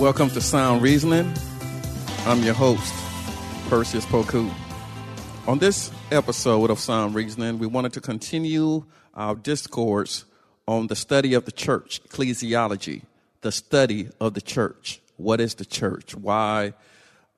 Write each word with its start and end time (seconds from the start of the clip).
Welcome 0.00 0.30
to 0.30 0.40
Sound 0.40 0.80
Reasoning. 0.80 1.30
I'm 2.24 2.42
your 2.42 2.54
host, 2.54 2.94
Perseus 3.68 4.06
Poku. 4.06 4.50
On 5.46 5.58
this 5.58 5.92
episode 6.10 6.70
of 6.70 6.78
Sound 6.78 7.14
Reasoning, 7.14 7.58
we 7.58 7.66
wanted 7.66 7.92
to 7.92 8.00
continue 8.00 8.86
our 9.12 9.34
discourse 9.34 10.24
on 10.66 10.86
the 10.86 10.96
study 10.96 11.34
of 11.34 11.44
the 11.44 11.52
church, 11.52 12.02
ecclesiology, 12.04 13.02
the 13.42 13.52
study 13.52 14.08
of 14.18 14.32
the 14.32 14.40
church. 14.40 15.02
What 15.18 15.38
is 15.38 15.56
the 15.56 15.66
church? 15.66 16.14
Why 16.14 16.72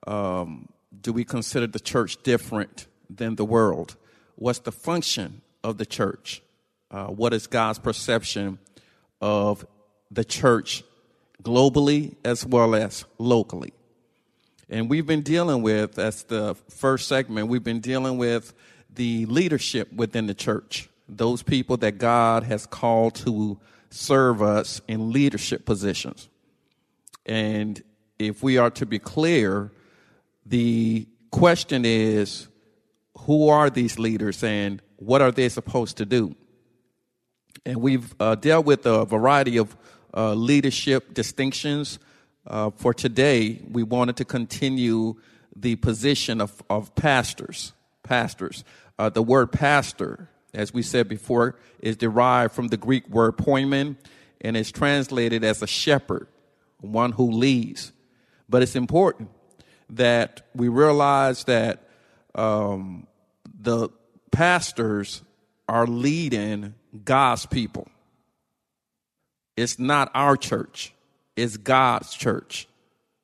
um, 0.07 0.69
do 1.01 1.13
we 1.13 1.25
consider 1.25 1.67
the 1.67 1.81
church 1.81 2.23
different 2.23 2.87
than 3.11 3.35
the 3.35 3.45
world? 3.45 3.97
What's 4.37 4.61
the 4.61 4.71
function 4.71 5.43
of 5.65 5.79
the 5.79 5.87
church? 5.87 6.43
Uh, 6.93 7.07
what 7.07 7.35
is 7.35 7.49
God's 7.49 7.81
perception 7.81 8.61
of 9.21 9.67
the 10.13 10.25
church 10.25 10.85
globally 11.43 12.17
as 12.25 12.47
well 12.47 12.75
as 12.75 13.05
locally. 13.19 13.73
And 14.69 14.89
we've 14.89 15.07
been 15.07 15.23
dealing 15.23 15.63
with, 15.63 15.95
that's 15.95 16.23
the 16.23 16.55
first 16.71 17.09
segment, 17.09 17.49
we've 17.49 17.65
been 17.65 17.81
dealing 17.81 18.17
with 18.17 18.55
the 18.95 19.27
leadership 19.27 19.93
within 19.93 20.27
the 20.27 20.35
church, 20.35 20.89
those 21.09 21.43
people 21.43 21.77
that 21.79 21.99
God 21.99 22.45
has 22.45 22.67
called 22.67 23.15
to 23.17 23.59
serve 23.91 24.41
us 24.41 24.81
in 24.89 25.13
leadership 25.13 25.67
positions. 25.67 26.29
And 27.27 27.83
if 28.19 28.43
we 28.43 28.57
are 28.57 28.71
to 28.71 28.87
be 28.87 28.99
clear, 28.99 29.71
the 30.47 31.07
question 31.31 31.85
is 31.85 32.49
who 33.19 33.49
are 33.49 33.71
these 33.71 33.99
leaders 33.99 34.43
and 34.43 34.81
what 34.97 35.21
are 35.21 35.31
they 35.31 35.49
supposed 35.49 35.99
to 35.99 36.07
do? 36.07 36.35
And 37.65 37.77
we've 37.81 38.15
uh, 38.19 38.35
dealt 38.35 38.67
with 38.67 38.87
a 38.87 39.05
variety 39.05 39.57
of 39.57 39.77
uh, 40.15 40.35
leadership 40.35 41.15
distinctions. 41.15 41.99
Uh, 42.47 42.71
for 42.71 42.93
today, 42.93 43.61
we 43.71 43.83
wanted 43.83 44.17
to 44.17 44.25
continue 44.25 45.15
the 45.55 45.77
position 45.77 46.41
of, 46.41 46.63
of 46.69 46.95
pastors. 46.95 47.73
Pastors. 48.03 48.65
Uh, 48.99 49.09
the 49.09 49.23
word 49.23 49.53
pastor, 49.53 50.29
as 50.53 50.75
we 50.75 50.83
said 50.83 51.09
before, 51.09 51.57
is 51.81 51.97
derived 51.97 52.55
from 52.55 52.69
the 52.69 52.77
Greek 52.77 53.09
word 53.09 53.37
poimen 53.37 53.97
and 54.41 54.57
is 54.57 54.73
translated 54.73 55.45
as 55.45 55.63
a 55.63 55.67
shepherd, 55.67 56.27
one 56.81 57.13
who 57.13 57.31
leads. 57.31 57.93
But 58.49 58.63
it's 58.63 58.77
important 58.77 59.31
that 59.91 60.43
we 60.55 60.69
realize 60.69 61.45
that 61.45 61.89
um, 62.35 63.07
the 63.61 63.89
pastors 64.31 65.23
are 65.69 65.87
leading 65.87 66.75
God's 67.05 67.47
people. 67.47 67.89
It's 69.57 69.79
not 69.79 70.11
our 70.15 70.37
church, 70.37 70.95
it's 71.37 71.57
God's 71.57 72.13
church. 72.15 72.69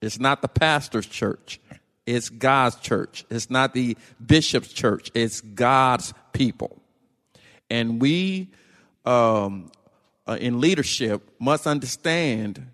It's 0.00 0.20
not 0.20 0.42
the 0.42 0.48
pastor's 0.48 1.06
church, 1.06 1.60
it's 2.06 2.28
God's 2.28 2.76
church. 2.76 3.24
It's 3.30 3.50
not 3.50 3.74
the 3.74 3.96
bishop's 4.24 4.72
church, 4.72 5.10
it's 5.14 5.40
God's 5.40 6.14
people. 6.32 6.80
And 7.70 8.00
we, 8.00 8.48
um, 9.04 9.70
uh, 10.26 10.38
in 10.40 10.60
leadership, 10.60 11.28
must 11.38 11.66
understand 11.66 12.66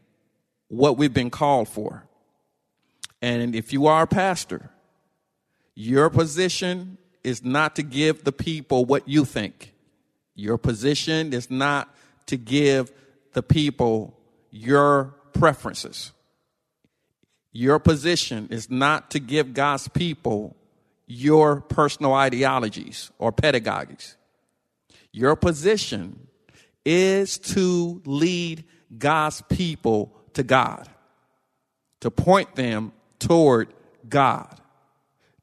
what 0.68 0.96
we've 0.96 1.14
been 1.14 1.30
called 1.30 1.68
for. 1.68 2.06
And 3.22 3.54
if 3.54 3.72
you 3.72 3.86
are 3.86 4.02
a 4.02 4.06
pastor, 4.06 4.70
your 5.74 6.10
position 6.10 6.98
is 7.22 7.42
not 7.42 7.76
to 7.76 7.82
give 7.82 8.24
the 8.24 8.32
people 8.32 8.84
what 8.84 9.08
you 9.08 9.24
think. 9.24 9.72
Your 10.34 10.58
position 10.58 11.32
is 11.32 11.50
not 11.50 11.92
to 12.26 12.36
give 12.36 12.92
the 13.34 13.42
people 13.42 14.18
your 14.50 15.14
preferences. 15.32 16.12
Your 17.52 17.78
position 17.78 18.48
is 18.50 18.70
not 18.70 19.10
to 19.12 19.20
give 19.20 19.54
God's 19.54 19.88
people 19.88 20.56
your 21.06 21.60
personal 21.60 22.14
ideologies 22.14 23.10
or 23.18 23.32
pedagogies. 23.32 24.16
Your 25.12 25.36
position 25.36 26.26
is 26.84 27.38
to 27.38 28.02
lead 28.04 28.64
God's 28.96 29.42
people 29.42 30.16
to 30.34 30.42
God, 30.42 30.88
to 32.00 32.10
point 32.10 32.54
them 32.56 32.92
toward 33.18 33.72
God, 34.08 34.60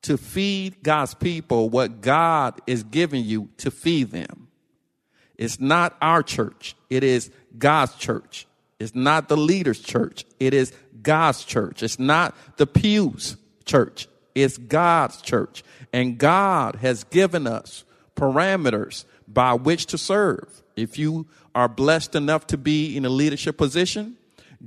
to 0.03 0.18
feed 0.18 0.84
God's 0.84 1.13
people 1.13 1.69
what 1.69 2.02
God 2.02 2.59
is 2.68 2.84
giving 2.84 3.23
you 3.23 3.50
to 3.58 3.72
feed 3.72 4.12
them. 4.12 4.50
It's 5.41 5.59
not 5.59 5.97
our 6.03 6.22
church. 6.22 6.75
It 6.91 7.03
is 7.03 7.31
God's 7.57 7.96
church. 7.96 8.46
It's 8.79 8.94
not 8.94 9.28
the 9.28 9.35
leader's 9.35 9.79
church. 9.79 10.24
It 10.40 10.53
is 10.53 10.72
God's 11.02 11.44
church. 11.44 11.81
It's 11.81 11.97
not 11.97 12.35
the 12.57 12.68
pews 12.68 13.38
church. 13.66 14.07
It's 14.35 14.59
God's 14.59 15.19
church. 15.19 15.63
And 15.91 16.19
God 16.19 16.75
has 16.75 17.06
given 17.06 17.47
us 17.47 17.84
parameters 18.16 19.06
by 19.28 19.56
which 19.56 19.88
to 19.88 19.97
serve. 19.97 20.62
If 20.75 21.00
you 21.00 21.25
are 21.56 21.68
blessed 21.68 22.13
enough 22.13 22.46
to 22.47 22.58
be 22.58 22.96
in 22.96 23.03
a 23.03 23.09
leadership 23.09 23.58
position, 23.58 24.18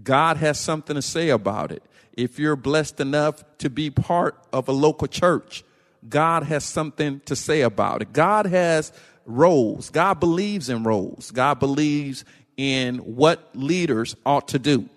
God 0.03 0.39
has 0.39 0.59
something 0.59 0.97
to 0.97 1.03
say 1.03 1.29
about 1.29 1.71
it. 1.71 1.85
If 2.15 2.41
you're 2.41 2.57
blessed 2.57 2.99
enough 2.99 3.45
to 3.59 3.71
be 3.71 3.91
part 3.91 4.37
of 4.53 4.67
a 4.67 4.73
local 4.73 5.07
church, 5.07 5.63
God 6.09 6.43
has 6.43 6.65
something 6.65 7.21
to 7.27 7.37
say 7.37 7.61
about 7.61 8.03
it. 8.03 8.13
God 8.13 8.47
has 8.47 8.93
roles. 9.27 9.91
God 9.91 10.21
believes 10.21 10.69
in 10.69 10.85
roles. 10.85 11.31
God 11.31 11.59
believes 11.61 12.25
in 12.57 12.99
what 12.99 13.51
leaders 13.55 14.17
ought 14.25 14.49
to 14.49 14.59
do. 14.59 14.89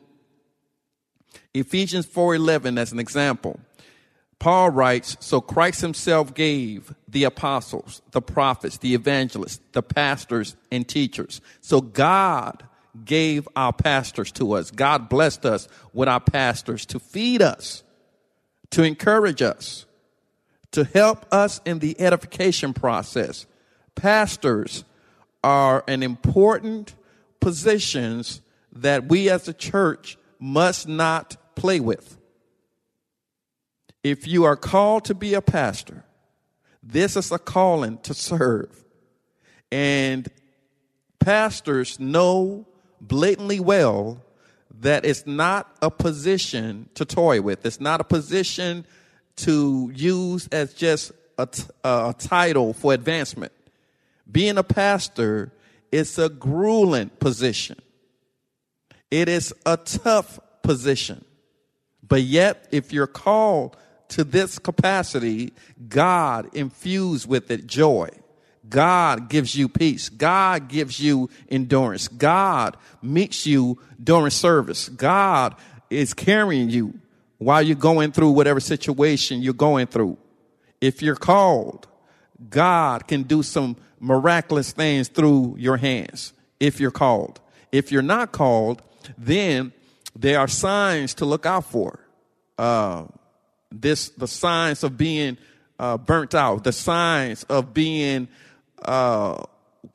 Ephesians 1.53 2.05
4:11 2.05 2.77
as 2.77 2.91
an 2.91 2.99
example. 2.99 3.59
Paul 4.39 4.69
writes, 4.69 5.17
so 5.19 5.41
Christ 5.41 5.81
himself 5.81 6.35
gave 6.35 6.93
the 7.07 7.23
apostles, 7.23 8.03
the 8.11 8.21
prophets, 8.21 8.77
the 8.77 8.93
evangelists, 8.93 9.59
the 9.71 9.81
pastors 9.81 10.55
and 10.71 10.88
teachers. 10.88 11.41
So 11.61 11.81
God 11.81 12.63
gave 13.03 13.47
our 13.55 13.73
pastors 13.73 14.31
to 14.33 14.53
us. 14.53 14.69
God 14.69 15.09
blessed 15.09 15.45
us 15.45 15.67
with 15.91 16.07
our 16.07 16.19
pastors 16.19 16.85
to 16.88 16.99
feed 16.99 17.41
us, 17.41 17.83
to 18.71 18.83
encourage 18.83 19.41
us, 19.41 19.85
to 20.71 20.83
help 20.83 21.25
us 21.33 21.59
in 21.65 21.79
the 21.79 21.99
edification 21.99 22.73
process, 22.73 23.47
pastors 23.97 24.85
are 25.44 25.84
an 25.88 26.03
important 26.03 26.96
positions 27.41 28.41
that 28.72 29.09
we 29.09 29.30
as 29.30 29.47
a 29.47 29.53
church 29.53 30.18
must 30.40 30.88
not 30.88 31.35
play 31.56 31.80
with. 31.80 32.18
If 34.03 34.28
you 34.28 34.46
are 34.46 34.56
called 34.56 35.06
to 35.06 35.16
be 35.16 35.34
a 35.34 35.41
pastor, 35.41 36.06
this 36.81 37.18
is 37.18 37.31
a 37.31 37.40
calling 37.40 37.97
to 38.00 38.13
serve. 38.13 38.86
And 39.72 40.30
pastors 41.19 42.00
know 42.00 42.66
blatantly 43.02 43.59
well 43.59 44.24
that 44.80 45.06
it's 45.06 45.25
not 45.25 45.75
a 45.81 45.89
position 45.89 46.88
to 46.94 47.04
toy 47.04 47.42
with. 47.42 47.66
It's 47.66 47.81
not 47.81 48.00
a 48.00 48.04
position 48.06 48.86
to 49.38 49.92
use 49.94 50.48
as 50.51 50.74
just 50.74 51.12
a, 51.38 51.48
a 51.83 52.16
title 52.18 52.74
for 52.74 52.94
advancement 52.94 53.51
being 54.31 54.57
a 54.57 54.63
pastor 54.63 55.53
is 55.91 56.18
a 56.19 56.29
grueling 56.29 57.09
position. 57.09 57.77
It 59.09 59.29
is 59.29 59.53
a 59.65 59.77
tough 59.77 60.39
position. 60.62 61.24
But 62.06 62.21
yet, 62.21 62.68
if 62.71 62.91
you're 62.91 63.07
called 63.07 63.77
to 64.09 64.24
this 64.24 64.59
capacity, 64.59 65.53
God 65.88 66.50
infused 66.53 67.27
with 67.27 67.51
it 67.51 67.68
joy. 67.68 68.09
God 68.69 69.29
gives 69.29 69.56
you 69.56 69.69
peace. 69.69 70.09
God 70.09 70.68
gives 70.68 71.00
you 71.00 71.30
endurance. 71.50 72.07
God 72.07 72.75
meets 73.01 73.45
you 73.45 73.80
during 74.01 74.31
service. 74.31 74.89
God 74.89 75.56
is 75.89 76.13
carrying 76.13 76.69
you 76.69 76.94
while 77.38 77.62
you're 77.62 77.75
going 77.75 78.12
through 78.12 78.31
whatever 78.31 78.59
situation 78.59 79.41
you're 79.41 79.53
going 79.53 79.88
through. 79.88 80.18
If 80.81 81.01
you're 81.01 81.15
called, 81.15 81.88
God 82.50 83.07
can 83.07 83.23
do 83.23 83.41
some 83.41 83.77
miraculous 83.99 84.71
things 84.71 85.07
through 85.09 85.55
your 85.57 85.77
hands 85.77 86.33
if 86.59 86.79
you're 86.79 86.91
called. 86.91 87.39
If 87.71 87.91
you're 87.91 88.01
not 88.01 88.31
called, 88.31 88.81
then 89.17 89.73
there 90.15 90.39
are 90.39 90.47
signs 90.47 91.13
to 91.15 91.25
look 91.25 91.45
out 91.45 91.65
for. 91.65 91.99
uh, 92.57 93.05
this 93.71 94.09
the 94.09 94.27
signs 94.27 94.83
of 94.83 94.97
being 94.97 95.38
uh, 95.79 95.97
burnt 95.97 96.33
out, 96.35 96.63
the 96.63 96.71
signs 96.71 97.44
of 97.44 97.73
being 97.73 98.27
uh, 98.83 99.44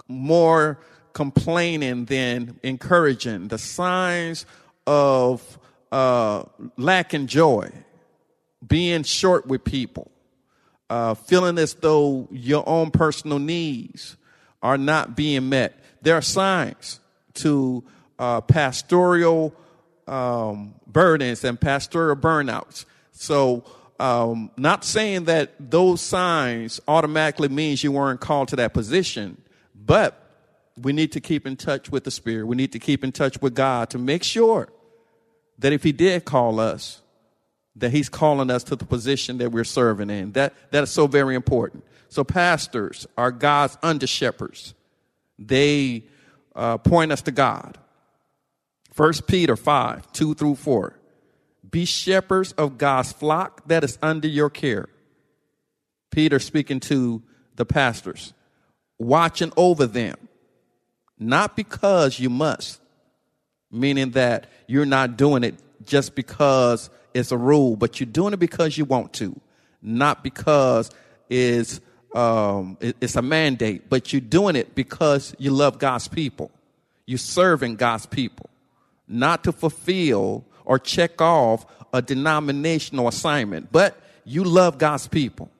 more 0.08 0.78
complaining 1.14 2.04
than 2.06 2.60
encouraging, 2.62 3.48
the 3.48 3.58
signs 3.58 4.46
of 4.86 5.58
uh, 5.90 6.44
lacking 6.76 7.26
joy, 7.26 7.70
being 8.66 9.02
short 9.02 9.46
with 9.48 9.64
people, 9.64 10.11
uh, 10.90 11.14
feeling 11.14 11.58
as 11.58 11.74
though 11.74 12.28
your 12.30 12.68
own 12.68 12.90
personal 12.90 13.38
needs 13.38 14.16
are 14.62 14.78
not 14.78 15.16
being 15.16 15.48
met. 15.48 15.78
There 16.02 16.16
are 16.16 16.22
signs 16.22 17.00
to 17.34 17.84
uh, 18.18 18.40
pastoral 18.42 19.54
um, 20.06 20.74
burdens 20.86 21.44
and 21.44 21.60
pastoral 21.60 22.16
burnouts. 22.16 22.84
So, 23.12 23.64
um, 23.98 24.50
not 24.56 24.84
saying 24.84 25.24
that 25.24 25.52
those 25.58 26.00
signs 26.00 26.80
automatically 26.88 27.48
means 27.48 27.84
you 27.84 27.92
weren't 27.92 28.20
called 28.20 28.48
to 28.48 28.56
that 28.56 28.74
position, 28.74 29.40
but 29.74 30.18
we 30.80 30.92
need 30.92 31.12
to 31.12 31.20
keep 31.20 31.46
in 31.46 31.56
touch 31.56 31.90
with 31.90 32.04
the 32.04 32.10
Spirit. 32.10 32.46
We 32.46 32.56
need 32.56 32.72
to 32.72 32.78
keep 32.78 33.04
in 33.04 33.12
touch 33.12 33.40
with 33.40 33.54
God 33.54 33.90
to 33.90 33.98
make 33.98 34.24
sure 34.24 34.68
that 35.58 35.72
if 35.72 35.82
He 35.84 35.92
did 35.92 36.24
call 36.24 36.58
us, 36.58 37.00
that 37.76 37.90
He's 37.90 38.08
calling 38.08 38.50
us 38.50 38.64
to 38.64 38.76
the 38.76 38.84
position 38.84 39.38
that 39.38 39.52
we're 39.52 39.64
serving 39.64 40.10
in. 40.10 40.32
That 40.32 40.54
that 40.70 40.82
is 40.82 40.90
so 40.90 41.06
very 41.06 41.34
important. 41.34 41.84
So 42.08 42.24
pastors 42.24 43.06
are 43.16 43.30
God's 43.30 43.78
under 43.82 44.06
shepherds. 44.06 44.74
They 45.38 46.04
uh, 46.54 46.78
point 46.78 47.12
us 47.12 47.22
to 47.22 47.30
God. 47.30 47.78
First 48.92 49.26
Peter 49.26 49.56
5, 49.56 50.12
2 50.12 50.34
through 50.34 50.56
4. 50.56 50.98
Be 51.70 51.86
shepherds 51.86 52.52
of 52.52 52.76
God's 52.76 53.12
flock 53.12 53.66
that 53.66 53.82
is 53.82 53.98
under 54.02 54.28
your 54.28 54.50
care. 54.50 54.88
Peter 56.10 56.38
speaking 56.38 56.80
to 56.80 57.22
the 57.56 57.64
pastors, 57.64 58.34
watching 58.98 59.52
over 59.56 59.86
them, 59.86 60.16
not 61.18 61.56
because 61.56 62.20
you 62.20 62.28
must, 62.28 62.80
meaning 63.70 64.10
that 64.10 64.46
you're 64.66 64.84
not 64.84 65.16
doing 65.16 65.42
it 65.42 65.54
just 65.84 66.14
because 66.14 66.90
it's 67.14 67.32
a 67.32 67.36
rule, 67.36 67.76
but 67.76 68.00
you're 68.00 68.06
doing 68.06 68.32
it 68.32 68.38
because 68.38 68.76
you 68.76 68.84
want 68.84 69.12
to, 69.14 69.38
not 69.80 70.22
because 70.22 70.90
it's, 71.28 71.80
um, 72.14 72.76
it's 72.80 73.16
a 73.16 73.22
mandate, 73.22 73.88
but 73.88 74.12
you're 74.12 74.20
doing 74.20 74.56
it 74.56 74.74
because 74.74 75.34
you 75.38 75.50
love 75.50 75.78
God's 75.78 76.08
people. 76.08 76.50
You're 77.06 77.18
serving 77.18 77.76
God's 77.76 78.06
people, 78.06 78.48
not 79.08 79.44
to 79.44 79.52
fulfill 79.52 80.44
or 80.64 80.78
check 80.78 81.20
off 81.20 81.66
a 81.92 82.00
denominational 82.00 83.08
assignment, 83.08 83.72
but 83.72 84.00
you 84.24 84.44
love 84.44 84.78
God's 84.78 85.08
people. 85.08 85.50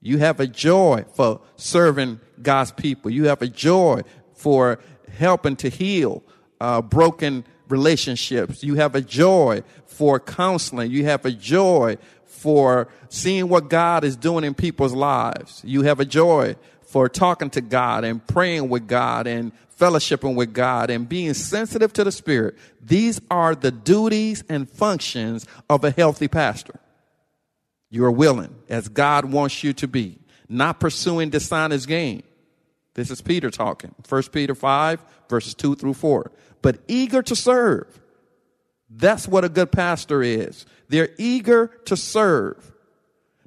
You 0.00 0.18
have 0.18 0.40
a 0.40 0.46
joy 0.46 1.04
for 1.14 1.40
serving 1.56 2.20
God's 2.40 2.72
people. 2.72 3.10
You 3.10 3.24
have 3.24 3.42
a 3.42 3.46
joy 3.46 4.02
for 4.34 4.80
helping 5.12 5.56
to 5.56 5.68
heal 5.68 6.22
uh, 6.60 6.80
broken 6.82 7.44
relationships. 7.70 8.62
You 8.62 8.74
have 8.76 8.94
a 8.94 9.00
joy 9.00 9.62
for 9.86 10.20
counseling. 10.20 10.90
You 10.90 11.04
have 11.04 11.24
a 11.24 11.30
joy 11.30 11.96
for 12.24 12.88
seeing 13.08 13.48
what 13.48 13.68
God 13.68 14.04
is 14.04 14.16
doing 14.16 14.44
in 14.44 14.54
people's 14.54 14.94
lives. 14.94 15.62
You 15.64 15.82
have 15.82 16.00
a 16.00 16.04
joy 16.04 16.56
for 16.82 17.08
talking 17.08 17.50
to 17.50 17.60
God 17.60 18.04
and 18.04 18.26
praying 18.26 18.68
with 18.68 18.88
God 18.88 19.26
and 19.26 19.52
fellowshipping 19.78 20.34
with 20.34 20.52
God 20.52 20.90
and 20.90 21.08
being 21.08 21.34
sensitive 21.34 21.92
to 21.94 22.04
the 22.04 22.12
Spirit. 22.12 22.56
These 22.82 23.20
are 23.30 23.54
the 23.54 23.70
duties 23.70 24.44
and 24.48 24.68
functions 24.68 25.46
of 25.68 25.84
a 25.84 25.90
healthy 25.90 26.28
pastor. 26.28 26.80
You 27.90 28.04
are 28.04 28.10
willing, 28.10 28.54
as 28.68 28.88
God 28.88 29.24
wants 29.24 29.64
you 29.64 29.72
to 29.74 29.88
be, 29.88 30.18
not 30.48 30.80
pursuing 30.80 31.30
dishonest 31.30 31.88
gain. 31.88 32.22
This 32.94 33.10
is 33.10 33.20
Peter 33.20 33.50
talking. 33.50 33.94
1 34.08 34.22
Peter 34.32 34.54
5, 34.54 35.04
verses 35.28 35.54
2 35.54 35.76
through 35.76 35.94
4. 35.94 36.32
But 36.62 36.78
eager 36.88 37.22
to 37.22 37.36
serve. 37.36 38.00
That's 38.88 39.28
what 39.28 39.44
a 39.44 39.48
good 39.48 39.70
pastor 39.70 40.22
is. 40.22 40.66
They're 40.88 41.10
eager 41.16 41.68
to 41.84 41.96
serve, 41.96 42.72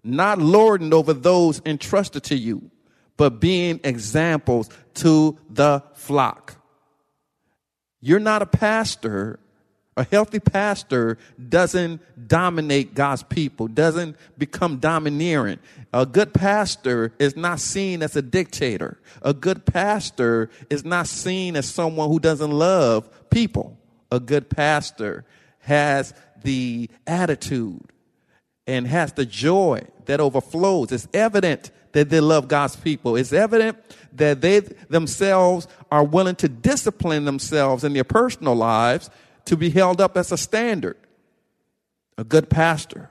not 0.03 0.39
lording 0.39 0.93
over 0.93 1.13
those 1.13 1.61
entrusted 1.65 2.23
to 2.23 2.35
you 2.35 2.71
but 3.17 3.39
being 3.39 3.79
examples 3.83 4.69
to 4.95 5.37
the 5.49 5.83
flock. 5.93 6.55
You're 8.01 8.19
not 8.19 8.41
a 8.41 8.45
pastor. 8.45 9.39
A 9.95 10.03
healthy 10.03 10.39
pastor 10.39 11.19
doesn't 11.49 12.01
dominate 12.27 12.95
God's 12.95 13.21
people, 13.21 13.67
doesn't 13.67 14.15
become 14.37 14.77
domineering. 14.77 15.59
A 15.93 16.05
good 16.05 16.33
pastor 16.33 17.13
is 17.19 17.35
not 17.35 17.59
seen 17.59 18.01
as 18.01 18.15
a 18.15 18.21
dictator. 18.21 18.99
A 19.21 19.33
good 19.33 19.65
pastor 19.65 20.49
is 20.69 20.83
not 20.83 21.07
seen 21.07 21.55
as 21.55 21.69
someone 21.69 22.09
who 22.09 22.19
doesn't 22.19 22.51
love 22.51 23.07
people. 23.29 23.77
A 24.11 24.19
good 24.19 24.49
pastor 24.49 25.25
has 25.59 26.13
the 26.43 26.89
attitude 27.05 27.85
and 28.65 28.87
has 28.87 29.13
the 29.13 29.25
joy 29.25 29.81
that 30.05 30.19
overflows. 30.19 30.91
It's 30.91 31.07
evident 31.13 31.69
that 31.91 32.09
they 32.09 32.19
love 32.19 32.47
God's 32.47 32.75
people. 32.75 33.15
It's 33.15 33.33
evident 33.33 33.77
that 34.13 34.41
they 34.41 34.61
themselves 34.89 35.67
are 35.91 36.03
willing 36.03 36.35
to 36.37 36.49
discipline 36.49 37.25
themselves 37.25 37.83
in 37.83 37.93
their 37.93 38.03
personal 38.03 38.55
lives 38.55 39.11
to 39.45 39.57
be 39.57 39.69
held 39.69 40.01
up 40.01 40.17
as 40.17 40.31
a 40.31 40.37
standard. 40.37 40.97
A 42.17 42.23
good 42.23 42.49
pastor 42.49 43.09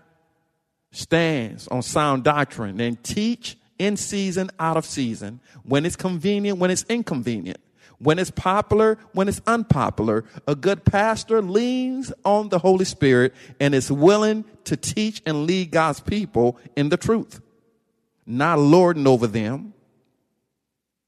stands 0.91 1.69
on 1.69 1.83
sound 1.83 2.25
doctrine 2.25 2.81
and 2.81 3.03
teach 3.03 3.57
in 3.79 3.97
season, 3.97 4.51
out 4.61 4.77
of 4.77 4.85
season, 4.85 5.41
when 5.65 5.85
it's 5.85 5.97
convenient, 5.97 6.59
when 6.59 6.71
it's 6.71 6.85
inconvenient, 6.89 7.59
when 7.99 8.19
it's 8.19 8.31
popular, 8.31 8.99
when 9.13 9.29
it's 9.29 9.41
unpopular. 9.47 10.25
A 10.47 10.55
good 10.55 10.85
pastor 10.85 11.43
leans 11.43 12.13
on 12.25 12.49
the 12.49 12.59
Holy 12.59 12.85
Spirit 12.85 13.35
and 13.59 13.75
is 13.75 13.91
willing 13.91 14.45
to 14.65 14.77
teach 14.77 15.21
and 15.27 15.47
lead 15.47 15.73
God's 15.73 16.01
people 16.01 16.59
in 16.77 16.91
the 16.91 16.97
truth 16.97 17.41
not 18.27 18.59
lording 18.59 19.07
over 19.07 19.27
them, 19.27 19.75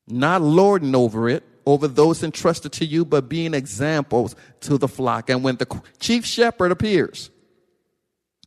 not 0.07 0.43
lording 0.43 0.95
over 0.95 1.29
it, 1.29 1.45
over 1.67 1.89
those 1.89 2.23
entrusted 2.23 2.73
to 2.73 2.85
you, 2.85 3.05
but 3.05 3.29
being 3.29 3.55
examples 3.55 4.37
to 4.61 4.79
the 4.79 4.89
flock. 4.89 5.31
And 5.31 5.43
when 5.43 5.57
the 5.57 5.83
chief 5.99 6.25
shepherd 6.25 6.73
appears, 6.73 7.31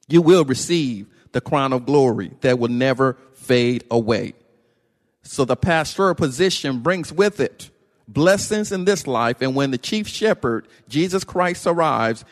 you 0.08 0.22
will 0.22 0.46
receive 0.46 1.08
the 1.32 1.42
crown 1.42 1.74
of 1.74 1.86
glory 1.86 2.32
that 2.42 2.60
will 2.60 2.70
never 2.70 3.18
fade 3.34 3.84
away. 3.92 4.34
So 5.24 5.46
the 5.46 5.56
pastoral 5.56 6.16
position 6.16 6.80
brings 6.80 7.12
with 7.12 7.40
it 7.40 7.70
blessings 8.08 8.72
in 8.72 8.86
this 8.86 9.06
life. 9.06 9.42
And 9.42 9.56
when 9.56 9.72
the 9.72 9.78
chief 9.78 10.08
shepherd, 10.08 10.68
Jesus 10.88 11.24
Christ, 11.24 11.68
arrives, 11.68 12.24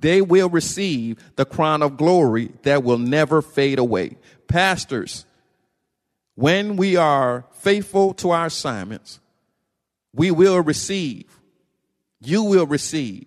they 0.00 0.20
will 0.20 0.48
receive 0.48 1.18
the 1.36 1.44
crown 1.44 1.82
of 1.82 1.96
glory 1.96 2.50
that 2.62 2.82
will 2.82 2.98
never 2.98 3.40
fade 3.40 3.78
away. 3.78 4.16
Pastors, 4.48 5.24
when 6.34 6.76
we 6.76 6.96
are 6.96 7.46
faithful 7.52 8.14
to 8.14 8.30
our 8.30 8.46
assignments, 8.46 9.20
we 10.12 10.30
will 10.30 10.60
receive, 10.60 11.40
you 12.20 12.42
will 12.42 12.66
receive 12.66 13.26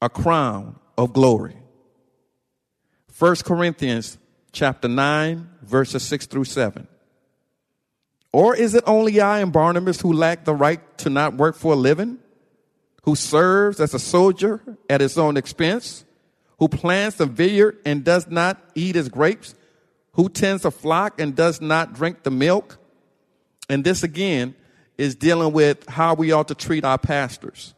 a 0.00 0.08
crown 0.08 0.78
of 0.96 1.12
glory. 1.12 1.56
1 3.18 3.36
Corinthians 3.44 4.18
chapter 4.52 4.88
9, 4.88 5.48
verses 5.62 6.02
6 6.04 6.26
through 6.26 6.44
7. 6.44 6.86
Or 8.32 8.54
is 8.54 8.74
it 8.74 8.84
only 8.86 9.20
I 9.20 9.40
and 9.40 9.52
Barnabas 9.52 10.00
who 10.00 10.12
lack 10.12 10.44
the 10.44 10.54
right 10.54 10.80
to 10.98 11.10
not 11.10 11.34
work 11.34 11.56
for 11.56 11.72
a 11.72 11.76
living? 11.76 12.18
Who 13.02 13.16
serves 13.16 13.80
as 13.80 13.92
a 13.92 13.98
soldier 13.98 14.60
at 14.88 15.00
his 15.00 15.18
own 15.18 15.36
expense? 15.36 16.04
Who 16.58 16.68
plants 16.68 17.18
a 17.20 17.26
vineyard 17.26 17.78
and 17.84 18.04
does 18.04 18.28
not 18.28 18.62
eat 18.74 18.94
his 18.94 19.08
grapes? 19.08 19.54
Who 20.12 20.28
tends 20.28 20.64
a 20.64 20.70
flock 20.70 21.20
and 21.20 21.34
does 21.34 21.60
not 21.60 21.94
drink 21.94 22.22
the 22.22 22.30
milk? 22.30 22.78
And 23.68 23.82
this 23.82 24.02
again 24.02 24.54
is 25.00 25.14
dealing 25.14 25.50
with 25.54 25.88
how 25.88 26.12
we 26.12 26.30
ought 26.30 26.48
to 26.48 26.54
treat 26.54 26.84
our 26.84 26.98
pastors. 26.98 27.72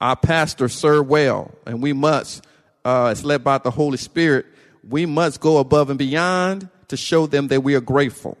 Our 0.00 0.14
pastors 0.14 0.72
serve 0.72 1.08
well, 1.08 1.50
and 1.66 1.82
we 1.82 1.92
must, 1.92 2.46
uh, 2.84 3.08
it's 3.10 3.24
led 3.24 3.42
by 3.42 3.58
the 3.58 3.72
Holy 3.72 3.96
Spirit, 3.96 4.46
we 4.88 5.04
must 5.04 5.40
go 5.40 5.58
above 5.58 5.90
and 5.90 5.98
beyond 5.98 6.68
to 6.86 6.96
show 6.96 7.26
them 7.26 7.48
that 7.48 7.64
we 7.64 7.74
are 7.74 7.80
grateful. 7.80 8.38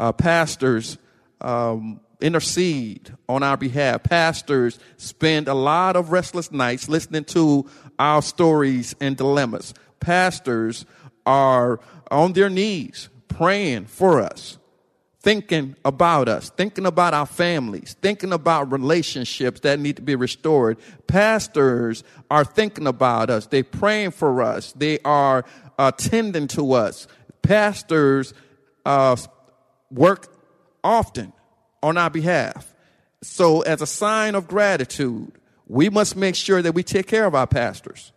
Uh, 0.00 0.10
pastors 0.10 0.98
um, 1.40 2.00
intercede 2.20 3.14
on 3.28 3.44
our 3.44 3.56
behalf. 3.56 4.02
Pastors 4.02 4.80
spend 4.96 5.46
a 5.46 5.54
lot 5.54 5.94
of 5.94 6.10
restless 6.10 6.50
nights 6.50 6.88
listening 6.88 7.22
to 7.26 7.70
our 8.00 8.20
stories 8.20 8.96
and 9.00 9.16
dilemmas. 9.16 9.74
Pastors 10.00 10.84
are 11.24 11.78
on 12.10 12.32
their 12.32 12.50
knees 12.50 13.08
praying 13.28 13.86
for 13.86 14.20
us 14.20 14.58
thinking 15.22 15.76
about 15.84 16.28
us, 16.28 16.50
thinking 16.50 16.86
about 16.86 17.12
our 17.12 17.26
families, 17.26 17.94
thinking 18.00 18.32
about 18.32 18.72
relationships 18.72 19.60
that 19.60 19.78
need 19.78 19.96
to 19.96 20.02
be 20.02 20.14
restored. 20.14 20.78
Pastors 21.06 22.02
are 22.30 22.44
thinking 22.44 22.86
about 22.86 23.28
us. 23.28 23.46
They're 23.46 23.62
praying 23.62 24.12
for 24.12 24.42
us. 24.42 24.72
They 24.72 24.98
are 25.00 25.44
attending 25.78 26.48
to 26.48 26.72
us. 26.72 27.06
Pastors 27.42 28.32
uh, 28.86 29.16
work 29.90 30.34
often 30.82 31.32
on 31.82 31.98
our 31.98 32.10
behalf. 32.10 32.74
So, 33.22 33.60
as 33.60 33.82
a 33.82 33.86
sign 33.86 34.34
of 34.34 34.48
gratitude, 34.48 35.32
we 35.66 35.90
must 35.90 36.16
make 36.16 36.34
sure 36.34 36.62
that 36.62 36.72
we 36.72 36.82
take 36.82 37.06
care 37.06 37.26
of 37.26 37.34
our 37.34 37.46
pastors. 37.46 38.12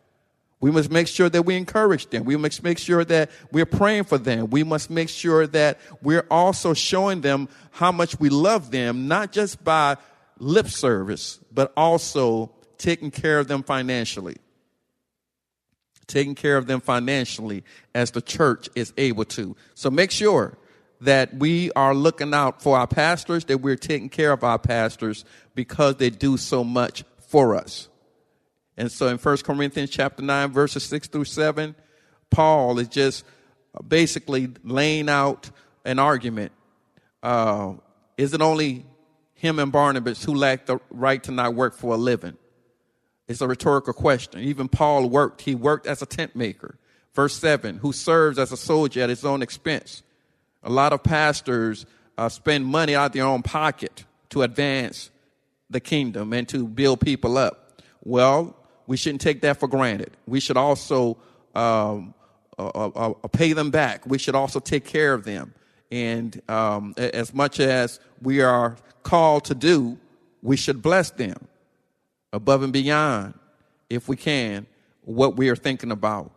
We 0.64 0.72
must 0.72 0.90
make 0.90 1.10
sure 1.10 1.28
that 1.28 1.42
we 1.42 1.58
encourage 1.58 2.08
them. 2.10 2.24
We 2.24 2.38
must 2.38 2.64
make 2.64 2.78
sure 2.78 3.04
that 3.04 3.32
we're 3.52 3.66
praying 3.66 4.06
for 4.06 4.18
them. 4.18 4.50
We 4.50 4.64
must 4.64 4.90
make 4.90 5.10
sure 5.10 5.46
that 5.48 5.78
we're 6.02 6.26
also 6.32 6.74
showing 6.74 7.20
them 7.20 7.50
how 7.72 7.92
much 7.92 8.18
we 8.18 8.30
love 8.30 8.72
them, 8.72 9.10
not 9.10 9.34
just 9.34 9.62
by 9.62 9.98
lip 10.40 10.68
service, 10.68 11.42
but 11.52 11.74
also 11.76 12.50
taking 12.78 13.12
care 13.12 13.40
of 13.40 13.50
them 13.50 13.62
financially. 13.62 14.38
Taking 16.08 16.34
care 16.34 16.56
of 16.56 16.66
them 16.66 16.80
financially 16.80 17.66
as 17.94 18.12
the 18.12 18.22
church 18.22 18.70
is 18.74 18.94
able 18.96 19.26
to. 19.26 19.58
So 19.76 19.92
make 19.92 20.12
sure 20.12 20.58
that 21.02 21.34
we 21.34 21.74
are 21.74 21.94
looking 21.94 22.34
out 22.34 22.62
for 22.62 22.78
our 22.78 22.88
pastors, 22.88 23.44
that 23.46 23.58
we're 23.58 23.76
taking 23.76 24.08
care 24.08 24.32
of 24.32 24.46
our 24.46 24.60
pastors 24.60 25.26
because 25.56 25.98
they 25.98 26.10
do 26.10 26.38
so 26.38 26.64
much 26.64 27.04
for 27.20 27.54
us. 27.54 27.90
And 28.78 28.92
so 28.92 29.08
in 29.08 29.18
1 29.18 29.38
Corinthians 29.38 29.90
chapter 29.90 30.24
9, 30.24 30.52
verses 30.52 30.84
6 30.84 31.08
through 31.08 31.26
7, 31.26 31.76
Paul 32.30 32.80
is 32.80 32.88
just 32.88 33.24
basically 33.88 34.50
laying 34.64 35.10
out 35.10 35.50
an 35.86 36.00
argument. 36.00 36.52
Uh, 37.22 37.74
is 38.18 38.34
it 38.34 38.42
only 38.42 38.86
him 39.36 39.60
and 39.60 39.72
Barnabas 39.72 40.24
who 40.24 40.34
lack 40.34 40.66
the 40.66 40.80
right 40.90 41.22
to 41.24 41.32
not 41.32 41.54
work 41.54 41.76
for 41.76 41.94
a 41.94 41.98
living? 41.98 42.38
It's 43.28 43.42
a 43.42 43.48
rhetorical 43.48 43.94
question. 43.94 44.42
Even 44.42 44.68
Paul 44.68 45.10
worked. 45.10 45.42
He 45.42 45.56
worked 45.56 45.88
as 45.88 46.02
a 46.02 46.06
tent 46.06 46.36
maker. 46.36 46.78
Verse 47.14 47.38
7, 47.38 47.78
who 47.78 47.94
serves 47.94 48.40
as 48.40 48.52
a 48.52 48.58
soldier 48.58 49.02
at 49.02 49.10
his 49.10 49.24
own 49.24 49.42
expense. 49.42 50.02
A 50.64 50.70
lot 50.70 50.94
of 50.94 51.04
pastors 51.04 51.86
uh, 52.18 52.30
spend 52.30 52.66
money 52.66 52.96
out 52.96 53.08
of 53.08 53.12
their 53.12 53.26
own 53.26 53.44
pocket 53.44 54.06
to 54.30 54.42
advance 54.42 55.12
the 55.70 55.80
kingdom 55.80 56.34
and 56.34 56.50
to 56.50 56.68
build 56.68 57.02
people 57.02 57.38
up. 57.38 57.82
Well, 58.04 58.56
we 58.88 58.98
shouldn't 58.98 59.22
take 59.22 59.42
that 59.42 59.60
for 59.60 59.68
granted. 59.68 60.12
We 60.28 60.40
should 60.40 60.58
also 60.58 61.18
um, 61.56 62.14
uh, 62.58 62.68
uh, 62.68 63.14
uh, 63.24 63.28
pay 63.30 63.54
them 63.54 63.72
back. 63.72 64.06
We 64.06 64.18
should 64.18 64.36
also 64.36 64.60
take 64.60 64.86
care 64.86 65.14
of 65.14 65.24
them. 65.24 65.54
And 65.92 66.42
um, 66.50 66.94
as 66.98 67.34
much 67.34 67.60
as 67.60 68.00
we 68.22 68.42
are 68.42 68.76
called 69.04 69.46
to 69.46 69.56
do, 69.56 69.98
we 70.42 70.58
should 70.58 70.82
bless 70.82 71.12
them 71.12 71.48
above 72.32 72.64
and 72.64 72.74
beyond, 72.74 73.34
if 73.90 74.08
we 74.08 74.16
can, 74.16 74.66
what 75.02 75.36
we 75.36 75.50
are 75.50 75.56
thinking 75.56 75.92
about. 75.92 76.32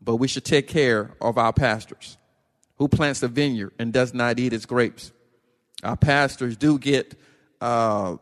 But 0.00 0.16
we 0.16 0.28
should 0.28 0.44
take 0.44 0.68
care 0.68 1.12
of 1.20 1.38
our 1.38 1.52
pastors. 1.52 2.16
Who 2.76 2.88
plants 2.88 3.22
a 3.22 3.28
vineyard 3.28 3.72
and 3.78 3.92
does 3.92 4.14
not 4.14 4.38
eat 4.38 4.52
its 4.52 4.66
grapes? 4.66 5.12
Our 5.82 5.96
pastors 5.96 6.56
do 6.56 6.78
get 6.78 7.18
uh, 7.60 8.16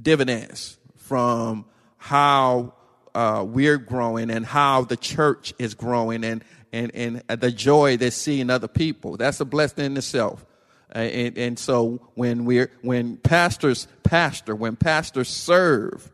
dividends 0.00 0.78
from 0.96 1.64
how 2.00 2.72
uh, 3.14 3.44
we're 3.46 3.76
growing 3.76 4.30
and 4.30 4.44
how 4.44 4.82
the 4.82 4.96
church 4.96 5.52
is 5.58 5.74
growing 5.74 6.24
and, 6.24 6.42
and, 6.72 6.90
and 6.94 7.22
the 7.28 7.52
joy 7.52 7.96
they 7.98 8.10
see 8.10 8.40
in 8.40 8.48
other 8.48 8.68
people. 8.68 9.16
That's 9.18 9.38
a 9.40 9.44
blessing 9.44 9.84
in 9.84 9.96
itself. 9.96 10.44
Uh, 10.92 10.98
and, 10.98 11.38
and 11.38 11.58
so 11.58 12.00
when 12.14 12.46
we're, 12.46 12.70
when 12.80 13.18
pastors 13.18 13.86
pastor, 14.02 14.56
when 14.56 14.76
pastors 14.76 15.28
serve, 15.28 16.10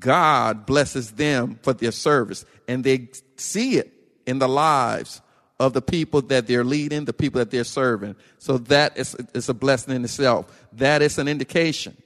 God 0.00 0.66
blesses 0.66 1.12
them 1.12 1.60
for 1.62 1.72
their 1.72 1.92
service 1.92 2.44
and 2.66 2.82
they 2.82 3.08
see 3.36 3.76
it 3.76 3.92
in 4.26 4.40
the 4.40 4.48
lives 4.48 5.22
of 5.60 5.74
the 5.74 5.82
people 5.82 6.22
that 6.22 6.48
they're 6.48 6.64
leading, 6.64 7.04
the 7.04 7.12
people 7.12 7.38
that 7.38 7.52
they're 7.52 7.62
serving. 7.62 8.16
So 8.38 8.58
that 8.58 8.98
is, 8.98 9.14
is 9.32 9.48
a 9.48 9.54
blessing 9.54 9.94
in 9.94 10.02
itself. 10.02 10.66
That 10.72 11.02
is 11.02 11.18
an 11.18 11.28
indication 11.28 11.96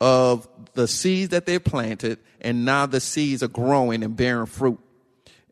of 0.00 0.48
the 0.74 0.86
seeds 0.86 1.30
that 1.30 1.46
they 1.46 1.58
planted, 1.58 2.18
and 2.40 2.64
now 2.64 2.86
the 2.86 3.00
seeds 3.00 3.42
are 3.42 3.48
growing 3.48 4.02
and 4.02 4.16
bearing 4.16 4.46
fruit. 4.46 4.78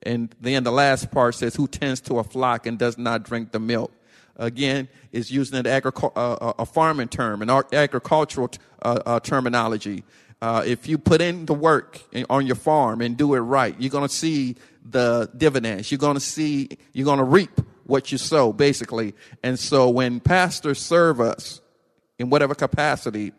And 0.02 0.34
then 0.40 0.62
the 0.62 0.72
last 0.72 1.10
part 1.10 1.34
says, 1.34 1.56
Who 1.56 1.66
tends 1.66 2.00
to 2.02 2.18
a 2.18 2.24
flock 2.24 2.66
and 2.66 2.78
does 2.78 2.96
not 2.96 3.24
drink 3.24 3.52
the 3.52 3.58
milk? 3.58 3.92
Again, 4.36 4.88
is 5.12 5.30
using 5.30 5.58
an 5.58 5.64
agric- 5.64 6.12
uh, 6.14 6.32
uh 6.34 6.52
a 6.58 6.66
farming 6.66 7.08
term, 7.08 7.42
an 7.42 7.50
agricultural 7.72 8.48
t- 8.48 8.58
uh, 8.82 9.00
uh, 9.06 9.20
terminology. 9.20 10.04
Uh, 10.42 10.62
if 10.66 10.86
you 10.86 10.98
put 10.98 11.22
in 11.22 11.46
the 11.46 11.54
work 11.54 12.02
on 12.28 12.46
your 12.46 12.56
farm 12.56 13.00
and 13.00 13.16
do 13.16 13.34
it 13.34 13.38
right, 13.40 13.74
you're 13.80 13.90
going 13.90 14.06
to 14.06 14.14
see 14.14 14.54
the 14.84 15.30
dividends. 15.36 15.90
You're 15.90 15.98
going 15.98 16.14
to 16.14 16.20
see, 16.20 16.68
you're 16.92 17.06
going 17.06 17.18
to 17.18 17.24
reap 17.24 17.58
what 17.84 18.12
you 18.12 18.18
sow, 18.18 18.52
basically. 18.52 19.14
And 19.42 19.58
so 19.58 19.88
when 19.88 20.20
pastors 20.20 20.78
serve 20.78 21.20
us 21.20 21.62
in 22.18 22.28
whatever 22.28 22.54
capacity, 22.54 23.32